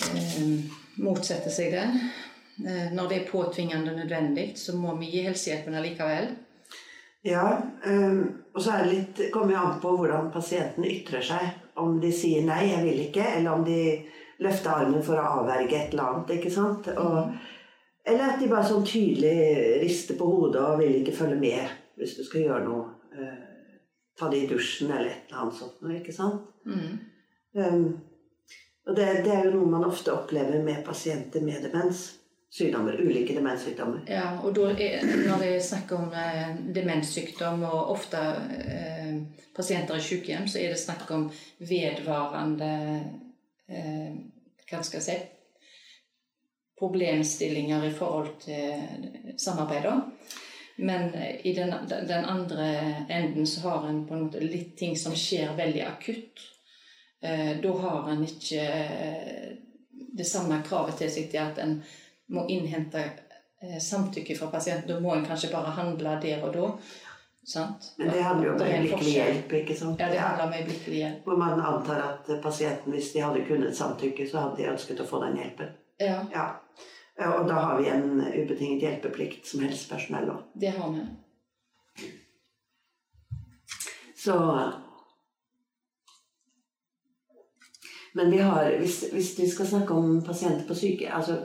eh, 0.08 0.41
motsetter 1.04 1.52
seg 1.54 1.76
det. 1.76 1.86
Eh, 2.63 2.88
når 2.95 3.10
det 3.10 3.19
er 3.19 3.32
påtvingende 3.32 3.95
nødvendig, 3.97 4.54
så 4.58 4.78
må 4.80 4.95
vi 5.02 5.12
gi 5.12 5.26
helsehjelpen 5.28 5.76
allikevel. 5.76 6.32
Ja, 7.28 7.50
eh, 7.84 8.21
og 8.54 8.63
så 8.63 8.78
er 8.78 8.86
det 8.86 8.93
litt, 8.93 9.26
kommer 9.34 9.58
jo 9.58 9.65
an 9.65 9.82
på 9.84 9.91
hvordan 10.00 10.32
pasienten 10.32 10.88
ytrer 10.88 11.26
seg. 11.34 11.52
Om 11.78 12.00
de 12.02 12.10
sier 12.15 12.41
'nei, 12.47 12.71
jeg 12.71 12.86
vil 12.86 13.04
ikke', 13.10 13.34
eller 13.38 13.60
om 13.60 13.65
de 13.67 13.82
løfter 14.43 14.73
armen 14.73 15.04
for 15.04 15.19
å 15.19 15.30
avverge 15.41 15.78
et 15.78 15.93
eller 15.93 16.12
annet. 16.12 16.36
ikke 16.38 16.54
sant? 16.54 16.89
Og, 16.97 17.32
eller 18.08 18.34
at 18.34 18.41
de 18.41 18.50
bare 18.52 18.67
sånn 18.67 18.86
tydelig 18.88 19.82
rister 19.84 20.19
på 20.19 20.28
hodet 20.30 20.63
og 20.63 20.82
vil 20.82 21.00
ikke 21.02 21.15
følge 21.17 21.39
med 21.41 21.76
hvis 21.97 22.17
du 22.19 22.23
skal 22.28 22.45
gjøre 22.45 22.65
noe. 22.67 22.84
Eh, 23.17 23.39
ta 24.17 24.30
det 24.30 24.43
i 24.43 24.50
dusjen 24.50 24.91
eller 24.91 25.10
et 25.10 25.30
eller 25.30 25.41
annet 25.43 25.58
sånt. 25.58 25.82
noe, 25.82 25.97
ikke 25.97 26.13
sant? 26.13 26.45
Mm. 26.65 26.93
Um, 27.58 27.84
og 28.88 28.95
det, 28.95 29.08
det 29.26 29.34
er 29.34 29.47
jo 29.47 29.58
noe 29.58 29.73
man 29.73 29.86
ofte 29.88 30.13
opplever 30.13 30.62
med 30.63 30.86
pasienter 30.86 31.43
med 31.45 31.65
demens. 31.65 32.08
Sykdommer, 32.58 32.95
ulike 33.04 33.36
demenssykdommer. 33.36 34.06
Ja, 34.08 34.30
og 34.39 34.56
er, 34.80 35.02
når 35.04 35.41
det 35.41 35.50
er 35.52 35.63
snakk 35.65 35.91
om 35.97 36.13
eh, 36.15 36.54
demenssykdom 36.73 37.65
og 37.67 37.91
ofte 37.91 38.21
eh, 38.56 39.17
pasienter 39.56 40.00
i 40.00 40.06
sykehjem, 40.06 40.47
så 40.47 40.62
er 40.62 40.71
det 40.71 40.80
snakk 40.80 41.12
om 41.12 41.26
vedvarende 41.60 42.69
eh, 43.69 44.13
Hva 44.67 44.84
skal 44.84 44.99
jeg 44.99 45.08
si 45.08 45.17
Problemstillinger 46.77 47.88
i 47.88 47.93
forhold 47.95 48.36
til 48.43 49.34
samarbeid. 49.41 49.88
Men 50.77 51.08
i 51.41 51.53
den, 51.58 51.73
den 51.89 52.25
andre 52.25 52.67
enden 53.10 53.47
så 53.49 53.63
har 53.63 53.88
en 53.88 54.03
på 54.06 54.13
en 54.13 54.27
måte 54.27 54.43
litt 54.43 54.75
ting 54.77 54.93
som 54.93 55.15
skjer 55.17 55.56
veldig 55.58 55.82
akutt. 55.88 56.43
Eh, 57.21 57.56
da 57.63 57.71
har 57.82 58.12
en 58.12 58.21
ikke 58.27 58.67
det 60.17 60.25
samme 60.25 60.62
kravet 60.65 60.99
til 61.01 61.10
seg 61.13 61.32
til 61.32 61.41
at 61.41 61.60
en 61.63 61.80
må 62.34 62.45
innhente 62.51 63.01
eh, 63.62 63.80
samtykke 63.82 64.36
fra 64.38 64.51
pasienten. 64.53 64.89
Da 64.89 64.99
må 65.01 65.15
en 65.15 65.25
kanskje 65.25 65.51
bare 65.53 65.75
handle 65.77 66.17
der 66.23 66.45
og 66.45 66.53
da. 66.56 66.69
Sant? 67.47 67.93
Men 67.97 68.10
det 68.12 68.21
handler 68.21 68.47
jo 68.47 68.53
om 68.53 68.62
øyeblikkelig 68.62 69.12
hjelp, 69.13 69.53
ikke 69.62 69.75
sant? 69.79 69.99
Ja, 69.99 70.10
det 70.12 70.19
handler 70.19 70.47
om 70.49 70.53
øyeblikkelig 70.53 70.97
hjelp. 70.97 71.23
Hvor 71.23 71.38
man 71.39 71.60
antar 71.60 72.01
at 72.03 72.31
pasienten, 72.43 72.91
hvis 72.91 73.12
de 73.13 73.21
hadde 73.23 73.45
kunnet 73.47 73.77
samtykke, 73.77 74.29
så 74.29 74.41
hadde 74.43 74.57
de 74.57 74.71
ønsket 74.71 74.99
å 74.99 75.05
få 75.07 75.21
den 75.23 75.38
hjelpen. 75.39 75.75
Ja, 75.99 76.21
Ja. 76.33 76.47
Og 77.17 77.47
da 77.49 77.53
har 77.53 77.79
vi 77.81 77.88
en 77.89 78.19
ubetinget 78.21 78.83
hjelpeplikt 78.83 79.47
som 79.47 79.63
helsepersonell 79.65 80.29
òg. 80.29 80.43
det 80.53 80.69
har 80.69 80.91
vi. 80.91 81.05
Så 84.17 84.36
Men 88.13 88.31
vi 88.31 88.38
har, 88.38 88.77
hvis, 88.77 89.03
hvis 89.13 89.39
vi 89.39 89.49
skal 89.49 89.65
snakke 89.65 89.93
om 89.93 90.23
pasienter 90.25 90.67
på 90.67 90.75
syke... 90.75 91.10
Altså, 91.13 91.38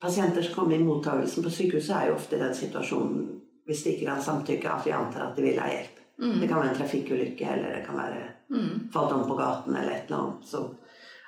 pasienter 0.00 0.42
som 0.42 0.54
kommer 0.54 0.76
i 0.76 0.84
mottagelsen 0.84 1.44
på 1.44 1.50
sykehuset, 1.50 1.96
er 1.96 2.06
jo 2.08 2.14
ofte 2.14 2.36
i 2.36 2.40
den 2.40 2.54
situasjonen, 2.54 3.40
hvis 3.68 3.82
de 3.84 3.92
ikke 3.94 4.06
kan 4.08 4.22
samtykke, 4.24 4.70
at 4.72 4.86
vi 4.86 4.90
antar 4.96 5.28
at 5.30 5.36
de 5.36 5.42
vil 5.44 5.58
ha 5.60 5.68
hjelp. 5.68 5.96
Mm. 6.18 6.40
Det 6.40 6.48
kan 6.48 6.56
være 6.62 6.70
en 6.72 6.78
trafikkulykke, 6.80 7.46
eller 7.52 7.74
det 7.76 7.84
kan 7.86 7.96
være 8.00 8.26
Mm. 8.50 8.88
falt 8.92 9.12
om 9.12 9.26
på 9.28 9.34
gaten, 9.36 9.76
eller 9.76 9.92
et 9.92 10.04
eller 10.08 10.18
annet 10.22 10.44
så 10.48 10.62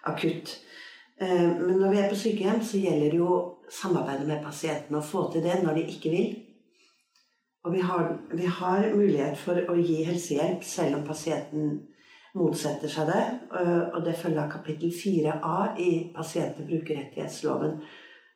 akutt. 0.08 0.54
Eh, 1.20 1.50
Men 1.60 1.76
når 1.78 1.90
vi 1.90 1.98
er 1.98 2.08
på 2.08 2.16
sykehjem, 2.16 2.62
så 2.62 2.78
gjelder 2.80 3.10
det 3.10 3.18
jo 3.18 3.54
samarbeidet 3.70 4.26
med 4.26 4.42
pasientene 4.44 4.96
og 4.98 5.04
få 5.04 5.32
til 5.32 5.42
det 5.42 5.62
når 5.62 5.74
de 5.74 5.80
ikke 5.82 6.10
vil. 6.10 6.36
Og 7.64 7.72
vi 7.74 7.80
har, 7.80 8.18
vi 8.34 8.46
har 8.46 8.94
mulighet 8.96 9.36
for 9.38 9.54
å 9.68 9.74
gi 9.76 10.02
helsehjelp 10.04 10.62
selv 10.64 10.96
om 10.96 11.06
pasienten 11.06 11.80
motsetter 12.34 12.88
seg 12.88 13.06
det. 13.06 13.40
eh, 13.60 13.94
Og 13.94 14.04
det 14.04 14.16
følger 14.16 14.42
av 14.44 14.50
kapittel 14.50 14.90
4a 14.90 15.74
i 15.78 16.12
pasient- 16.16 16.58
og 16.60 16.66
brukerrettighetsloven, 16.66 17.80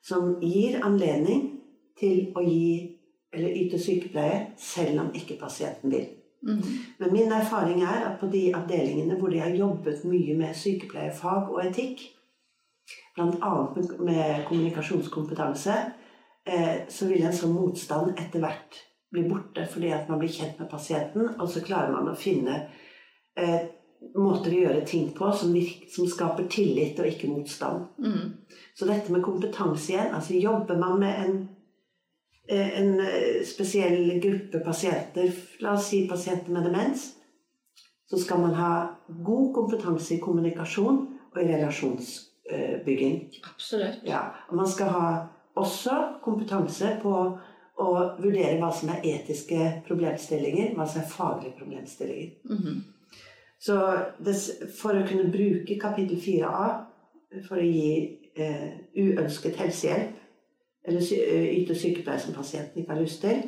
som 0.03 0.37
gir 0.43 0.81
anledning 0.85 1.61
til 1.99 2.33
å 2.37 2.43
gi 2.45 2.99
eller 3.35 3.57
yte 3.65 3.79
sykepleie 3.79 4.47
selv 4.61 5.01
om 5.01 5.11
ikke 5.15 5.39
pasienten 5.41 5.93
vil. 5.93 6.07
Mm. 6.45 6.63
Men 6.99 7.13
min 7.13 7.33
erfaring 7.33 7.83
er 7.83 8.09
at 8.11 8.19
på 8.21 8.29
de 8.33 8.51
avdelingene 8.55 9.17
hvor 9.21 9.33
de 9.33 9.41
har 9.41 9.55
jobbet 9.57 10.05
mye 10.05 10.37
med 10.37 10.57
sykepleierfag 10.57 11.53
og 11.53 11.61
etikk, 11.67 12.03
bl.a. 13.17 13.53
med- 13.77 14.01
med 14.01 14.45
kommunikasjonskompetanse, 14.49 15.77
eh, 16.47 16.77
så 16.89 17.09
vil 17.09 17.25
en 17.25 17.33
sånn 17.33 17.55
motstand 17.55 18.19
etter 18.19 18.41
hvert 18.45 18.83
bli 19.15 19.23
borte 19.29 19.65
fordi 19.71 19.93
at 19.95 20.09
man 20.09 20.19
blir 20.19 20.29
kjent 20.29 20.59
med 20.61 20.71
pasienten, 20.71 21.31
og 21.41 21.49
så 21.49 21.63
klarer 21.65 21.93
man 21.95 22.11
å 22.11 22.19
finne 22.19 22.67
eh, 23.37 23.61
måter 24.15 24.53
å 24.53 24.63
gjøre 24.67 24.85
ting 24.87 25.11
på 25.17 25.31
som, 25.33 25.53
virker, 25.55 25.89
som 25.91 26.09
skaper 26.11 26.49
tillit 26.51 26.99
og 27.01 27.09
ikke 27.09 27.31
motstand. 27.31 27.87
Mm. 27.99 28.35
Så 28.75 28.89
dette 28.91 29.13
med 29.13 29.25
kompetanse 29.25 29.93
igjen, 29.95 30.13
altså 30.15 30.37
jobber 30.37 30.77
man 30.79 30.99
med 31.01 31.23
en, 31.25 31.39
en 32.47 33.01
eh, 33.01 33.43
spesiell 33.47 34.21
gruppe 34.21 34.61
pasienter, 34.65 35.33
la 35.65 35.75
oss 35.79 35.89
si 35.89 36.05
pasienter 36.09 36.53
med 36.53 36.67
demens, 36.69 37.15
så 38.11 38.21
skal 38.21 38.41
man 38.41 38.55
ha 38.55 38.73
god 39.07 39.55
kompetanse 39.55 40.15
i 40.15 40.21
kommunikasjon 40.21 41.01
og 41.33 41.41
i 41.41 41.47
relasjonsbygging. 41.49 43.17
Absolutt. 43.55 44.03
Ja, 44.07 44.27
og 44.49 44.57
man 44.61 44.69
skal 44.69 44.93
ha 44.93 45.09
også 45.57 45.97
kompetanse 46.25 46.97
på 47.03 47.15
å 47.75 47.93
vurdere 48.21 48.59
hva 48.61 48.71
som 48.75 48.93
er 48.93 49.07
etiske 49.15 49.71
problemstillinger, 49.89 50.75
hva 50.77 50.87
som 50.87 51.03
er 51.03 51.11
faglige 51.11 51.57
problemstillinger. 51.59 52.35
Mhm. 52.51 52.83
Så 53.65 53.79
det, 54.21 54.35
for 54.77 54.93
å 54.93 55.07
kunne 55.09 55.31
bruke 55.33 55.79
kapittel 55.81 56.19
4a 56.21 56.67
for 57.49 57.57
å 57.57 57.65
gi 57.65 58.21
eh, 58.37 58.75
uønsket 58.93 59.57
helsehjelp, 59.57 60.19
eller 60.85 61.01
eh, 61.01 61.47
yte 61.61 61.75
sykepleie 61.75 62.21
som 62.21 62.35
pasienten 62.35 62.83
ikke 62.83 62.93
har 62.93 63.01
lyst 63.01 63.21
til, 63.25 63.43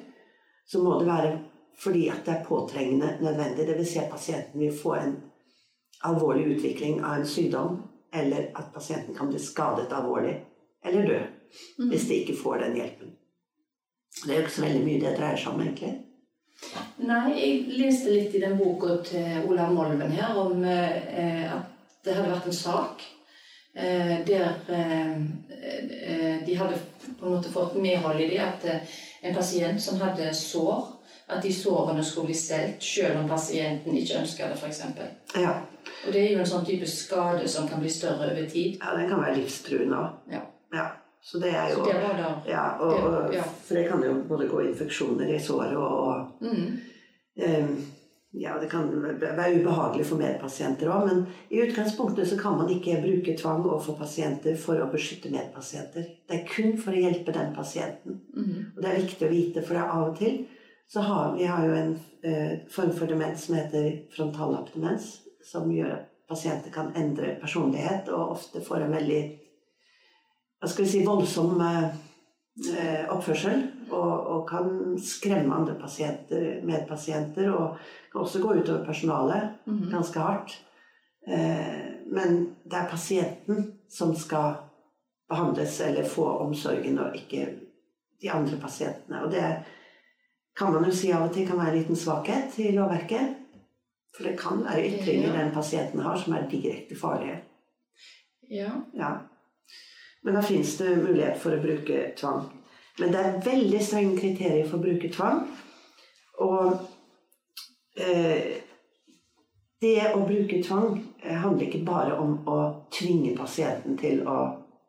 så 0.66 0.82
må 0.82 0.98
det 0.98 1.08
være 1.08 1.38
fordi 1.76 2.08
at 2.08 2.22
det 2.24 2.32
er 2.32 2.44
påtrengende 2.44 3.18
nødvendig. 3.20 3.66
Dvs. 3.68 3.88
Si 3.88 3.98
at 3.98 4.10
pasienten 4.10 4.60
vil 4.60 4.72
få 4.82 4.94
en 4.94 5.16
alvorlig 6.04 6.56
utvikling 6.56 7.02
av 7.04 7.18
en 7.18 7.26
sykdom, 7.26 7.82
eller 8.14 8.48
at 8.56 8.72
pasienten 8.74 9.14
kan 9.14 9.28
bli 9.28 9.38
skadet 9.38 9.92
alvorlig, 9.92 10.38
eller 10.84 11.06
dø, 11.06 11.18
mm. 11.78 11.88
hvis 11.88 12.08
de 12.08 12.14
ikke 12.14 12.38
får 12.42 12.56
den 12.64 12.76
hjelpen. 12.80 13.12
Det 14.24 14.32
er 14.32 14.38
jo 14.38 14.46
ikke 14.46 14.56
så 14.56 14.64
veldig 14.64 14.84
mye 14.86 15.00
det 15.00 15.16
dreier 15.18 15.40
seg 15.40 15.52
om, 15.52 15.60
egentlig. 15.60 15.92
Nei, 17.04 17.26
jeg 17.36 17.56
leste 17.76 18.14
litt 18.14 18.34
i 18.34 18.40
den 18.40 18.56
boka 18.56 18.96
til 19.04 19.44
Olav 19.44 19.74
Molven 19.76 20.14
her 20.16 20.38
om 20.40 20.64
eh, 20.64 21.52
at 21.52 21.74
det 22.06 22.14
hadde 22.16 22.32
vært 22.32 22.48
en 22.48 22.56
sak 22.56 23.04
der 23.76 24.54
eh, 24.68 25.12
eh, 25.12 26.46
de 26.46 26.54
hadde 26.54 26.78
på 27.20 27.26
en 27.26 27.32
måte 27.36 27.52
fått 27.52 27.74
medhold 27.76 28.20
i 28.20 28.28
det 28.30 28.38
at 28.40 28.64
eh, 28.64 28.94
en 29.22 29.34
pasient 29.34 29.82
som 29.82 30.00
hadde 30.00 30.34
sår, 30.34 30.84
at 31.28 31.42
de 31.42 31.52
sårene 31.52 32.04
skulle 32.04 32.30
bli 32.30 32.36
stelt 32.38 32.82
selv 32.82 33.18
om 33.20 33.28
pasienten 33.28 33.96
ikke 33.98 34.20
ønska 34.20 34.48
det, 34.48 34.56
f.eks. 34.60 34.82
Ja, 35.34 35.56
Og 36.06 36.12
det 36.12 36.20
er 36.22 36.32
jo 36.32 36.38
en 36.42 36.46
sånn 36.46 36.66
type 36.66 36.86
skade 36.86 37.48
som 37.50 37.66
kan 37.68 37.80
bli 37.82 37.90
større 37.90 38.30
over 38.30 38.46
tid. 38.50 38.78
ja 38.80 38.94
den 38.96 39.08
kan 39.10 39.22
være 39.22 39.40
livstruende 39.40 39.96
òg. 39.96 40.14
Ja. 40.32 40.44
Ja, 40.74 40.86
så 41.22 41.38
det 41.42 41.50
er 41.54 41.72
jo 41.72 41.84
det 41.84 41.94
var 42.02 42.42
Ja, 42.46 42.64
og, 42.80 42.94
og, 43.02 43.34
Ja. 43.34 43.42
for 43.42 43.74
det 43.74 43.88
kan 43.88 44.02
jo 44.02 44.14
både 44.28 44.48
gå 44.48 44.60
infeksjoner 44.68 45.34
i 45.34 45.38
såret 45.42 45.76
og, 45.76 46.06
og 46.06 46.42
mm, 46.42 46.80
ehm, 47.42 47.76
Ja, 48.36 48.58
det 48.60 48.68
kan 48.68 48.90
være 48.92 49.60
ubehagelig 49.62 50.04
for 50.10 50.20
medpasienter 50.20 50.90
òg, 50.92 51.06
men 51.08 51.22
i 51.48 51.62
utgangspunktet 51.64 52.28
så 52.28 52.36
kan 52.36 52.58
man 52.58 52.68
ikke 52.72 52.98
bruke 53.00 53.36
tvang 53.38 53.62
overfor 53.64 53.96
pasienter 53.96 54.58
for 54.60 54.82
å 54.82 54.90
beskytte 54.92 55.32
medpasienter. 55.32 56.04
Det 56.28 56.36
er 56.36 56.50
kun 56.50 56.76
for 56.76 56.92
å 56.92 57.00
hjelpe 57.00 57.32
den 57.32 57.54
pasienten. 57.56 58.20
mm, 58.36 58.76
Og 58.76 58.82
det 58.82 58.90
er 58.90 59.00
viktig 59.00 59.26
å 59.26 59.32
vite, 59.32 59.64
for 59.64 59.78
det 59.78 59.86
av 59.86 60.10
og 60.10 60.18
til 60.20 60.44
så 60.88 61.00
har 61.00 61.32
vi 61.36 61.44
har 61.44 61.64
jo 61.66 61.72
en 61.74 61.98
eh, 62.22 62.58
form 62.70 62.92
for 62.92 63.06
demens 63.10 63.46
som 63.46 63.56
heter 63.56 64.04
frontallappdemens, 64.16 65.08
som 65.44 65.72
gjør 65.72 65.96
at 65.96 66.12
pasienter 66.28 66.70
kan 66.74 66.92
endre 66.94 67.38
personlighet 67.40 68.08
og 68.12 68.36
ofte 68.36 68.62
får 68.62 68.84
en 68.84 68.94
veldig 68.94 69.22
hva 70.56 70.68
skal 70.70 70.86
vi 70.86 70.90
si, 70.90 71.02
voldsom 71.06 71.60
eh, 71.60 71.96
oppførsel. 73.12 73.66
Og, 73.90 74.26
og 74.26 74.48
kan 74.48 74.96
skremme 75.02 75.54
andre 75.54 75.74
pasienter, 75.80 76.62
medpasienter, 76.66 77.50
og 77.52 77.76
kan 78.12 78.20
også 78.20 78.40
gå 78.42 78.54
utover 78.60 78.84
personalet 78.86 79.66
mm, 79.66 79.82
ganske 79.92 80.20
hardt. 80.20 80.56
Eh, 81.28 81.84
men 82.06 82.38
det 82.64 82.78
er 82.78 82.90
pasienten 82.90 83.72
som 83.90 84.14
skal 84.16 84.62
behandles 85.28 85.80
eller 85.80 86.08
få 86.08 86.26
omsorgen, 86.46 86.98
og 86.98 87.16
ikke 87.16 87.46
de 88.22 88.30
andre 88.30 88.58
pasientene. 88.62 89.24
Og 89.24 89.30
det 89.30 89.44
kan 90.56 90.72
man 90.72 90.86
jo 90.88 90.94
si 90.94 91.12
av 91.12 91.28
og 91.28 91.34
til 91.34 91.46
kan 91.48 91.58
være 91.58 91.74
en 91.74 91.78
liten 91.80 91.98
svakhet 91.98 92.58
i 92.62 92.70
lovverket. 92.72 93.34
For 94.16 94.24
det 94.24 94.38
kan 94.40 94.62
være 94.64 94.86
ytringer 94.88 95.34
den 95.36 95.52
pasienten 95.52 96.00
har 96.00 96.16
som 96.16 96.32
er 96.32 96.48
direkte 96.50 96.96
farlige. 96.96 97.42
ja. 98.50 98.70
Ja. 98.94 99.10
Men 100.26 100.34
da 100.34 100.42
fins 100.42 100.74
det 100.80 100.96
mulighet 100.98 101.38
for 101.38 101.54
å 101.54 101.62
bruke 101.62 102.10
tvang. 102.18 102.48
Men 102.98 103.12
det 103.14 103.22
er 103.22 103.40
veldig 103.44 103.80
strenge 103.84 104.18
kriterier 104.18 104.66
for 104.66 104.80
å 104.80 104.82
bruke 104.82 105.10
tvang. 105.14 105.44
Og 106.42 106.72
eh, 108.02 108.56
det 109.80 109.96
å 110.10 110.24
bruke 110.26 110.58
tvang 110.66 110.96
eh, 111.22 111.36
handler 111.44 111.68
ikke 111.68 111.84
bare 111.86 112.16
om 112.18 112.40
å 112.48 112.58
tvinge 112.90 113.36
pasienten 113.38 113.94
til 114.00 114.24
å 114.26 114.38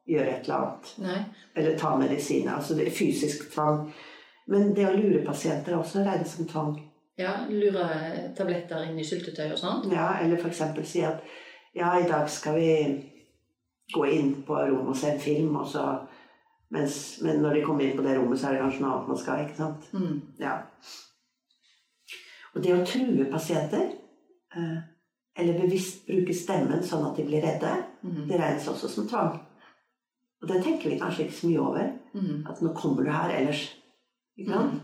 gjøre 0.10 0.32
et 0.32 0.47
eller 0.47 0.58
annet. 0.58 0.93
Nei. 1.04 1.19
Eller 1.54 1.78
ta 1.78 1.91
medisiner. 2.00 2.56
Altså 2.56 2.78
det 2.80 2.88
er 2.88 2.95
fysisk 2.97 3.52
tvang. 3.54 3.84
Men 4.50 4.71
det 4.73 4.88
å 4.88 4.95
lure 4.95 5.21
pasienter 5.28 5.76
er 5.76 5.82
også 5.84 6.02
regnet 6.08 6.32
som 6.32 6.50
tvang. 6.50 6.80
Ja, 7.21 7.34
lure 7.50 7.86
tabletter 8.38 8.89
inn 8.89 8.97
i 8.97 9.06
syltetøy 9.06 9.52
og 9.52 9.62
sånt. 9.62 9.85
Ja, 9.94 10.15
eller 10.23 10.42
f.eks. 10.42 10.65
si 10.88 11.06
at 11.06 11.21
ja, 11.77 11.94
i 12.00 12.10
dag 12.10 12.25
skal 12.31 12.58
vi 12.58 12.73
gå 13.94 14.06
inn 14.12 14.33
på 14.48 14.56
rommet 14.56 14.90
og 14.94 14.96
se 15.00 15.12
en 15.13 15.19
film, 15.19 15.56
og 15.56 15.67
så 15.67 15.83
mens, 16.71 17.19
Men 17.23 17.40
når 17.42 17.54
de 17.54 17.62
kommer 17.63 17.83
inn 17.85 17.98
på 17.98 18.04
det 18.04 18.17
rommet, 18.17 18.40
så 18.40 18.48
er 18.50 18.52
det 18.58 18.62
kanskje 18.62 18.81
noe 18.81 18.92
annet 18.98 19.08
man 19.08 19.17
skal. 19.17 19.46
ikke 19.46 19.56
sant? 19.56 19.85
Mm. 19.94 20.21
Ja. 20.40 20.58
Og 22.56 22.63
det 22.63 22.73
å 22.73 22.85
true 22.85 23.25
pasienter, 23.31 23.92
eh, 24.56 24.77
eller 25.38 25.60
bevisst 25.62 26.06
bruke 26.08 26.33
stemmen 26.35 26.81
sånn 26.83 27.06
at 27.12 27.15
de 27.19 27.23
blir 27.27 27.42
redde, 27.46 27.73
Mm. 28.04 28.27
det 28.27 28.40
regnes 28.40 28.67
også 28.67 28.88
som 28.90 29.08
tvang. 29.08 29.40
Og 30.42 30.48
det 30.48 30.63
tenker 30.63 30.90
vi 30.90 31.00
kanskje 31.00 31.25
ikke 31.25 31.33
så 31.40 31.48
mye 31.48 31.60
over. 31.60 31.92
Mm. 32.13 32.46
At 32.50 32.62
nå 32.62 32.73
kommer 32.75 33.04
du 33.04 33.12
her 33.12 33.29
ellers. 33.29 33.73
Ikke 34.38 34.52
sant? 34.54 34.81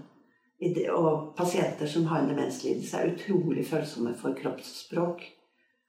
I 0.61 0.73
det- 0.73 0.89
Og 0.91 1.35
pasienter 1.35 1.87
som 1.87 2.05
har 2.05 2.19
en 2.21 2.29
demenslidelse, 2.29 2.93
er 2.97 3.11
utrolig 3.15 3.65
følsomme 3.65 4.15
for 4.15 4.33
kroppsspråk 4.33 5.21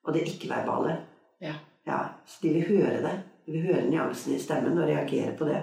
og 0.05 0.13
det 0.15 0.23
ikke-verbale. 0.27 1.01
Ja. 1.41 1.55
Ja, 1.87 2.01
de 2.43 2.53
vil 2.55 2.69
høre 2.69 3.01
det. 3.05 3.15
De 3.47 3.53
vil 3.53 3.67
høre 3.69 3.89
nyansene 3.89 4.39
i 4.39 4.43
stemmen 4.43 4.79
og 4.79 4.89
reagere 4.89 5.35
på 5.37 5.49
det. 5.49 5.61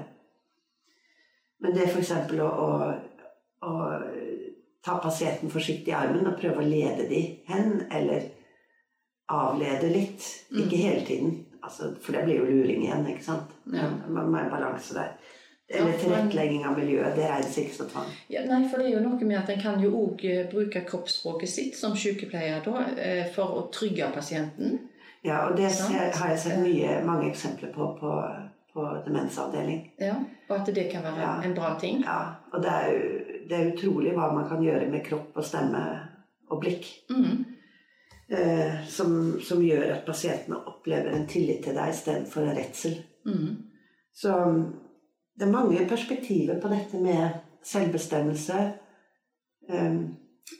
Men 1.62 1.76
det 1.78 1.88
f.eks. 1.90 2.12
Å, 2.12 2.50
å, 2.50 2.70
å 3.66 3.74
ta 4.86 4.98
pasienten 5.02 5.52
forsiktig 5.54 5.94
i 5.94 5.98
armen 5.98 6.30
og 6.30 6.38
prøve 6.42 6.62
å 6.62 6.68
lede 6.68 7.08
de 7.10 7.22
hen, 7.50 7.84
eller 7.94 8.30
avlede 9.32 9.92
litt. 9.94 10.26
Mm. 10.52 10.64
Ikke 10.64 10.82
hele 10.82 11.06
tiden. 11.06 11.36
altså, 11.64 11.94
For 12.02 12.18
det 12.18 12.26
blir 12.26 12.42
jo 12.42 12.50
luring 12.50 12.86
igjen, 12.86 13.06
ikke 13.14 13.26
sant? 13.26 13.54
Ja. 13.74 13.90
Man 14.08 14.30
må 14.30 14.38
ha 14.38 14.46
en 14.46 14.54
balanse 14.54 14.98
der. 14.98 15.14
Eller 15.72 15.96
tilrettelegging 16.02 16.66
av 16.68 16.76
miljøet. 16.76 17.16
Det 17.16 17.28
regnes 17.30 17.58
ikke 17.62 17.76
som 17.78 17.90
tvang. 17.94 18.10
Ja, 18.34 18.42
nei, 18.44 18.66
for 18.68 18.82
det 18.82 18.90
er 18.90 18.98
jo 18.98 19.04
noe 19.06 19.24
med 19.24 19.38
at 19.40 19.52
en 19.54 19.62
kan 19.62 19.80
jo 19.80 19.94
òg 20.02 20.26
bruke 20.52 20.82
kroppsspråket 20.88 21.50
sitt 21.50 21.78
som 21.80 21.96
sykepleier 21.96 22.60
da, 22.66 22.82
eh, 23.00 23.30
for 23.32 23.62
å 23.62 23.68
trygge 23.72 24.10
pasienten. 24.12 24.82
Ja, 25.24 25.50
og 25.50 25.58
det 25.58 25.70
ser, 25.72 26.12
har 26.18 26.30
jeg 26.30 26.40
sett 26.40 26.60
mye, 26.64 26.96
mange 27.06 27.30
eksempler 27.30 27.70
på 27.74 27.92
på, 28.00 28.14
på 28.74 28.86
demensavdeling. 29.06 29.84
Ja, 30.02 30.16
og 30.50 30.56
at 30.60 30.76
det 30.76 30.88
kan 30.92 31.04
være 31.04 31.22
Ja. 31.22 31.42
en 31.46 31.54
bra 31.56 31.76
ting. 31.80 32.02
Ja, 32.04 32.20
og 32.54 32.64
det 32.64 32.72
er, 32.72 32.92
det 33.50 33.58
er 33.60 33.72
utrolig 33.74 34.14
hva 34.18 34.32
man 34.34 34.48
kan 34.50 34.64
gjøre 34.64 34.90
med 34.90 35.06
kropp 35.06 35.38
og 35.38 35.46
stemme 35.46 35.84
og 36.50 36.60
blikk. 36.62 36.88
Mm. 37.10 37.46
Eh, 38.32 38.86
som, 38.88 39.40
som 39.44 39.62
gjør 39.62 39.92
at 39.94 40.06
pasientene 40.06 40.58
opplever 40.68 41.12
en 41.14 41.28
tillit 41.28 41.64
til 41.64 41.76
deg 41.76 41.90
istedenfor 41.94 42.42
en 42.48 42.58
redsel. 42.58 42.98
Mm. 43.26 43.58
Så 44.16 44.34
det 45.40 45.48
er 45.48 45.52
mange 45.52 45.86
perspektiver 45.90 46.60
på 46.62 46.68
dette 46.72 46.98
med 47.00 47.30
selvbestemmelse 47.64 48.60
eh, 49.70 49.98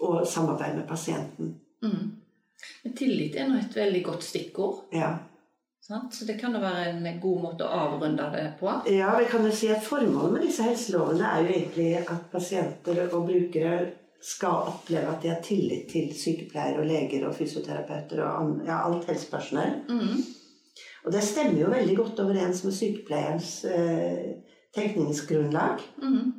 og 0.02 0.28
samarbeid 0.28 0.76
med 0.76 0.88
pasienten. 0.88 1.56
Mhm. 1.82 2.18
Men 2.84 2.96
tillit 2.98 3.36
er 3.36 3.50
nå 3.50 3.60
et 3.60 3.78
veldig 3.78 4.04
godt 4.06 4.26
stikkord. 4.26 4.84
Ja. 4.96 5.12
Sant? 5.82 6.14
Så 6.16 6.26
det 6.26 6.38
kan 6.40 6.54
jo 6.56 6.62
være 6.62 6.92
en 6.92 7.22
god 7.22 7.40
måte 7.46 7.66
å 7.66 7.80
avrunde 7.88 8.28
det 8.36 8.44
på. 8.60 8.70
ja, 8.94 9.16
vi 9.18 9.26
kan 9.32 9.46
jo 9.46 9.54
si 9.56 9.72
at 9.74 9.84
formålet 9.84 10.36
med 10.36 10.46
disse 10.46 10.68
helselovene 10.68 11.32
er 11.32 11.42
jo 11.42 11.56
egentlig 11.56 11.90
at 12.04 12.30
pasienter 12.32 13.02
og 13.08 13.26
brukere 13.28 13.74
skal 14.22 14.70
oppleve 14.70 15.10
at 15.10 15.24
de 15.24 15.32
har 15.32 15.42
tillit 15.42 15.88
til 15.90 16.12
sykepleiere 16.14 16.84
og 16.84 16.86
leger 16.86 17.26
og 17.26 17.34
fysioterapeuter 17.34 18.22
og 18.28 18.62
ja, 18.68 18.84
alt 18.86 19.10
helsepersonell. 19.10 19.80
Mm. 19.90 20.22
Og 21.06 21.16
det 21.16 21.24
stemmer 21.26 21.64
jo 21.64 21.72
veldig 21.74 21.96
godt 21.98 22.22
overens 22.22 22.62
med 22.64 22.78
sykepleierens 22.78 23.50
eh, 23.66 24.38
tenkningsgrunnlag. 24.78 25.82
Mm. 26.04 26.34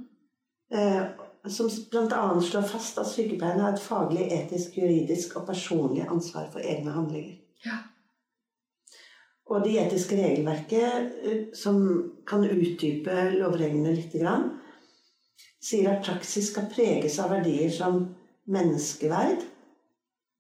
Eh, 0.75 1.03
som 1.51 1.71
bl.a. 1.91 2.41
slår 2.41 2.63
fast 2.63 2.99
at 3.03 3.09
sykepleierne 3.11 3.65
har 3.65 3.75
et 3.75 3.83
faglig, 3.83 4.29
etisk, 4.31 4.77
juridisk 4.79 5.37
og 5.41 5.47
personlig 5.49 6.05
ansvar 6.07 6.47
for 6.53 6.63
egne 6.63 6.95
handlinger. 6.95 7.41
Ja. 7.67 7.81
Og 9.51 9.65
det 9.65 9.75
etiske 9.83 10.17
regelverket, 10.17 11.09
eh, 11.23 11.41
som 11.55 11.81
kan 12.27 12.45
utdype 12.47 13.17
lovreglene 13.35 13.95
litt, 13.97 14.15
sier 15.63 15.91
at 15.91 16.07
praksis 16.07 16.53
skal 16.53 16.71
preges 16.71 17.19
av 17.19 17.35
verdier 17.35 17.71
som 17.71 18.05
menneskeverd, 18.47 19.43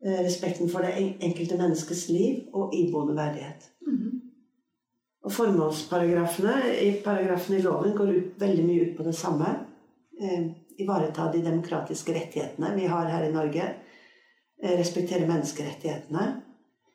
eh, 0.05 0.22
respekten 0.22 0.70
for 0.70 0.82
det 0.82 0.94
enkelte 1.20 1.59
menneskes 1.59 2.09
liv 2.09 2.48
og 2.55 2.74
iboende 2.74 3.18
verdighet. 3.18 3.70
Mhm. 3.86 4.20
Og 5.24 5.32
formålsparagrafene 5.32 6.78
i 6.78 7.03
paragrafene 7.05 7.59
i 7.59 7.62
loven 7.62 7.96
går 7.96 8.09
ut, 8.09 8.40
veldig 8.40 8.64
mye 8.64 8.90
ut 8.90 8.96
på 8.96 9.03
det 9.03 9.14
samme. 9.14 9.59
Ivareta 10.78 11.32
de 11.32 11.42
demokratiske 11.44 12.14
rettighetene 12.14 12.74
vi 12.76 12.86
har 12.86 13.08
her 13.10 13.24
i 13.28 13.32
Norge. 13.32 13.74
Eh, 14.62 14.78
respektere 14.78 15.26
menneskerettighetene. 15.28 16.40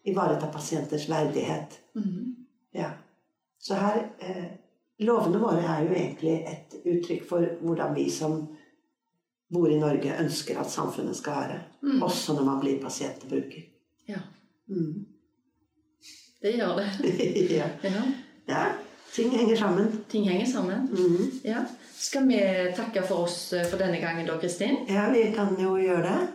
Ivareta 0.06 0.48
pasienters 0.48 1.10
verdighet. 1.10 1.80
Mhm. 1.96 2.36
Ja. 2.74 2.92
Så 3.60 3.74
her 3.76 4.10
eh, 4.20 4.46
Lovene 5.00 5.38
våre 5.38 5.62
er 5.62 5.84
jo 5.86 5.94
egentlig 5.94 6.32
et 6.50 6.74
uttrykk 6.86 7.28
for 7.30 7.46
hvordan 7.62 7.92
vi 7.96 8.08
som 8.10 8.48
bor 9.54 9.70
i 9.70 9.78
Norge, 9.80 10.16
ønsker 10.24 10.58
at 10.60 10.72
samfunnet 10.74 11.16
skal 11.16 11.34
være. 11.38 11.60
Mm. 11.84 12.02
Også 12.04 12.34
når 12.34 12.44
man 12.48 12.60
blir 12.60 12.80
pasient 12.82 13.24
og 13.24 13.30
bruker. 13.30 13.62
Ja, 14.10 14.18
Mm. 14.68 15.06
det 16.42 16.56
gjør 16.58 16.76
det. 16.76 16.88
ja. 17.60 17.68
Ja. 17.84 18.02
ja. 18.50 18.64
Ting 19.14 19.30
henger 19.32 19.56
sammen. 19.56 20.04
Ting 20.10 20.26
henger 20.30 20.46
sammen. 20.52 20.82
Mhm. 20.92 21.30
Ja. 21.46 21.62
Skal 21.98 22.28
vi 22.30 22.38
takke 22.78 23.02
for 23.08 23.24
oss 23.26 23.54
eh, 23.54 23.66
for 23.70 23.78
denne 23.82 23.98
gangen 24.02 24.28
da, 24.28 24.38
Kristin? 24.42 24.78
Ja, 24.88 25.08
vi 25.14 25.32
kan 25.36 25.56
jo 25.60 25.76
gjøre 25.82 26.04
det. 26.06 26.28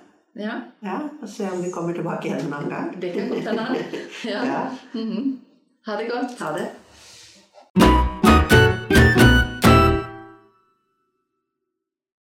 Ja, 0.42 0.54
Ja, 0.82 0.98
og 1.22 1.28
se 1.28 1.44
om 1.52 1.62
vi 1.62 1.70
kommer 1.70 1.94
tilbake 1.94 2.26
igjen 2.28 2.46
en 2.46 2.54
annen 2.56 2.70
gang. 2.70 2.94
det 3.00 3.12
kan 3.14 3.28
godt 3.28 3.48
hende. 3.48 3.84
Ja. 4.32 4.44
Ja. 4.46 4.62
Mhm. 4.92 5.40
Ha 5.86 5.96
det 6.00 6.08
godt. 6.10 6.38
Ha 6.40 6.52
det. 6.58 8.11